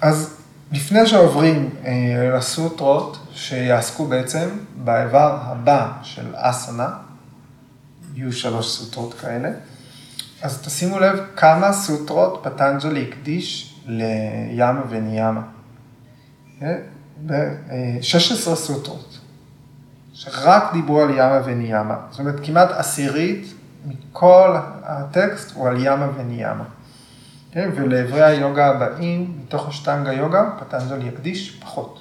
[0.00, 0.36] אז
[0.72, 4.48] לפני שעוברים אה, לסוטרות שיעסקו בעצם
[4.84, 6.88] באיבר הבא של אסנה,
[8.14, 9.50] יהיו שלוש סוטרות כאלה,
[10.42, 15.42] אז תשימו לב כמה סוטרות פטנג'לי הקדיש לימה וניאמה.
[17.26, 19.18] ב-16 אה, סוטרות,
[20.12, 21.96] שרק דיברו על ימה וניאמה.
[22.10, 23.54] זאת אומרת, כמעט עשירית
[23.86, 26.64] מכל הטקסט הוא על ימה וניאמה.
[27.52, 27.70] כן?
[27.74, 31.98] ולאיברי היוגה הבאים, מתוך השטנגה יוגה, פטנג'לי יקדיש פחות.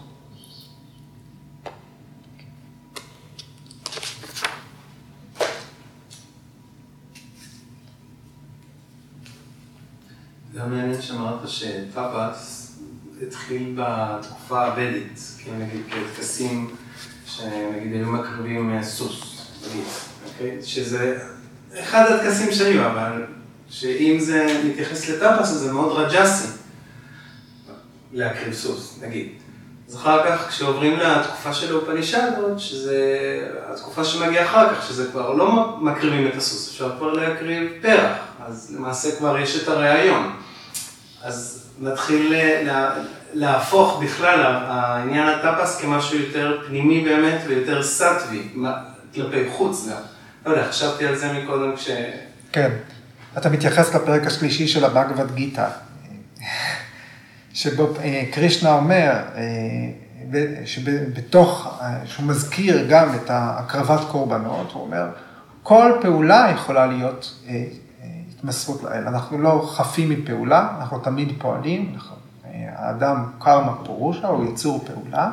[10.53, 12.79] זה מעניין שאמרת שטאפס
[13.21, 16.75] התחיל בתקופה הוודית, כן, נגיד כטקסים
[17.25, 19.85] שנגיד היו מקריבים אה, סוס, נגיד,
[20.25, 20.63] אוקיי?
[20.63, 21.19] שזה
[21.73, 23.25] אחד הטקסים שהיו, אבל
[23.71, 26.47] שאם זה מתייחס לטאפס, אז זה מאוד רג'סי
[28.13, 29.27] להקריב סוס, נגיד.
[29.89, 33.07] אז אחר כך, כשעוברים לתקופה של האופנישדות, שזה
[33.69, 38.75] התקופה שמגיעה אחר כך, שזה כבר לא מקריבים את הסוס, אפשר כבר להקריב פרח, אז
[38.75, 40.31] למעשה כבר יש את הרעיון.
[41.23, 42.95] אז נתחיל לה,
[43.33, 48.47] להפוך בכלל העניין הטאפס כמשהו יותר פנימי באמת ויותר סטווי,
[49.15, 50.01] כלפי חוץ גם.
[50.45, 51.89] לא יודע, חשבתי על זה מקודם כש...
[52.51, 52.71] כן.
[53.37, 55.67] אתה מתייחס לפרק השלישי של הבגבד גיתא,
[57.53, 65.05] שבו אה, קרישנה אומר, אה, שבתוך, אה, שהוא מזכיר גם את הקרבת קורבנות, הוא אומר,
[65.63, 67.33] כל פעולה יכולה להיות
[68.29, 69.07] התמסרות לאל.
[69.07, 71.95] אנחנו לא חפים מפעולה, אנחנו תמיד פועלים,
[72.75, 75.31] האדם קרמה פורושה, הוא יצור פעולה,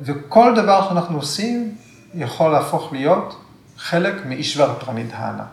[0.00, 1.74] וכל דבר שאנחנו עושים
[2.14, 3.40] יכול להפוך להיות
[3.78, 5.44] חלק מאישבר פרנידהנה.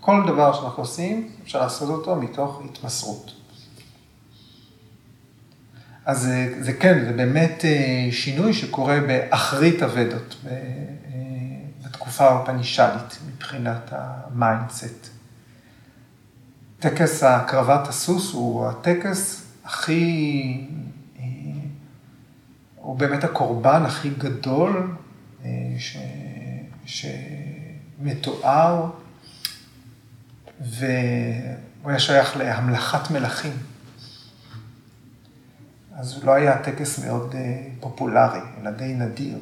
[0.00, 3.32] כל דבר שאנחנו עושים, אפשר לעשות אותו מתוך התמסרות.
[6.04, 10.56] אז זה, זה כן, זה באמת אה, שינוי שקורה באחרית אבדות, אה,
[11.84, 15.08] בתקופה האופנישדית, מבחינת ה mindset.
[16.78, 20.66] טקס הקרבת הסוס הוא הטקס הכי,
[21.18, 21.24] אה,
[22.76, 24.96] הוא באמת הקורבן הכי גדול
[25.78, 25.96] ש,
[26.86, 28.90] שמתואר
[30.60, 33.52] והוא היה שייך להמלכת מלכים.
[35.96, 39.38] אז הוא לא היה טקס מאוד אה, פופולרי, אלא די נדיר.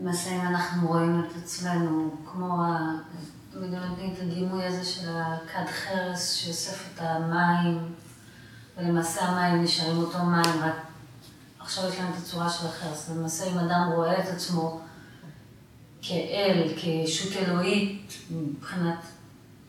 [0.00, 2.64] למעשה, אם אנחנו רואים את עצמנו כמו,
[3.52, 7.94] תמיד לומדים את הדימוי הזה של הכד חרס שאוסף את המים,
[8.76, 10.74] ולמעשה המים נשארים אותו מים, רק
[11.58, 13.10] עכשיו יש להם את הצורה של החרס.
[13.10, 14.80] למעשה, אם אדם רואה את עצמו
[16.02, 18.98] כאל, כישות אלוהית, מבחינת,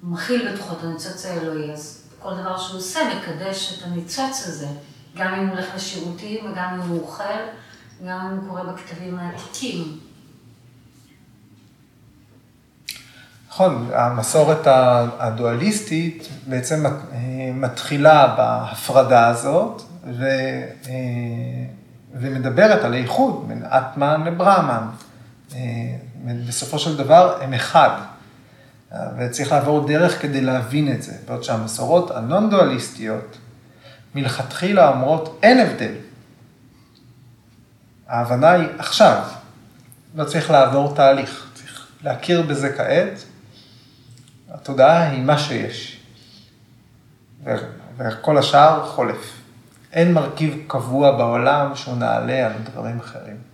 [0.02, 4.68] הוא מכיל בתוכו את הניצוץ האלוהי, אז כל דבר שהוא עושה מקדש את הניצוץ הזה,
[5.16, 7.24] גם אם הוא הולך לשירותים, וגם אם הוא אוכל,
[8.02, 10.00] וגם אם הוא קורא בכתבים העתיקים.
[13.50, 14.68] נכון, המסורת
[15.20, 16.86] הדואליסטית בעצם
[17.54, 19.82] מתחילה בהפרדה הזאת,
[20.20, 20.26] ו,
[22.14, 24.88] ומדברת על האיחוד בין אטמן לברהמן.
[26.48, 28.00] בסופו של דבר הם אחד,
[29.18, 33.38] וצריך לעבור דרך כדי להבין את זה, בעוד שהמסורות הנון-דואליסטיות
[34.16, 35.94] מלכתחילה אומרות אין הבדל.
[38.08, 39.24] ההבנה היא עכשיו,
[40.16, 43.24] לא צריך לעבור תהליך, צריך להכיר בזה כעת,
[44.50, 46.00] התודעה היא מה שיש,
[47.98, 49.34] וכל השאר חולף.
[49.94, 53.47] אין מרכיב קבוע בעולם שהוא נעלה על דברים אחרים.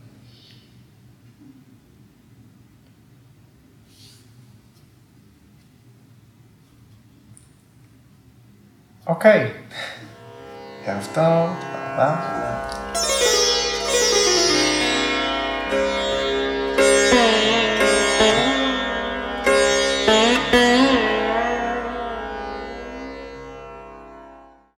[9.08, 9.52] אוקיי,
[10.86, 12.83] ערב טוב, תודה רבה.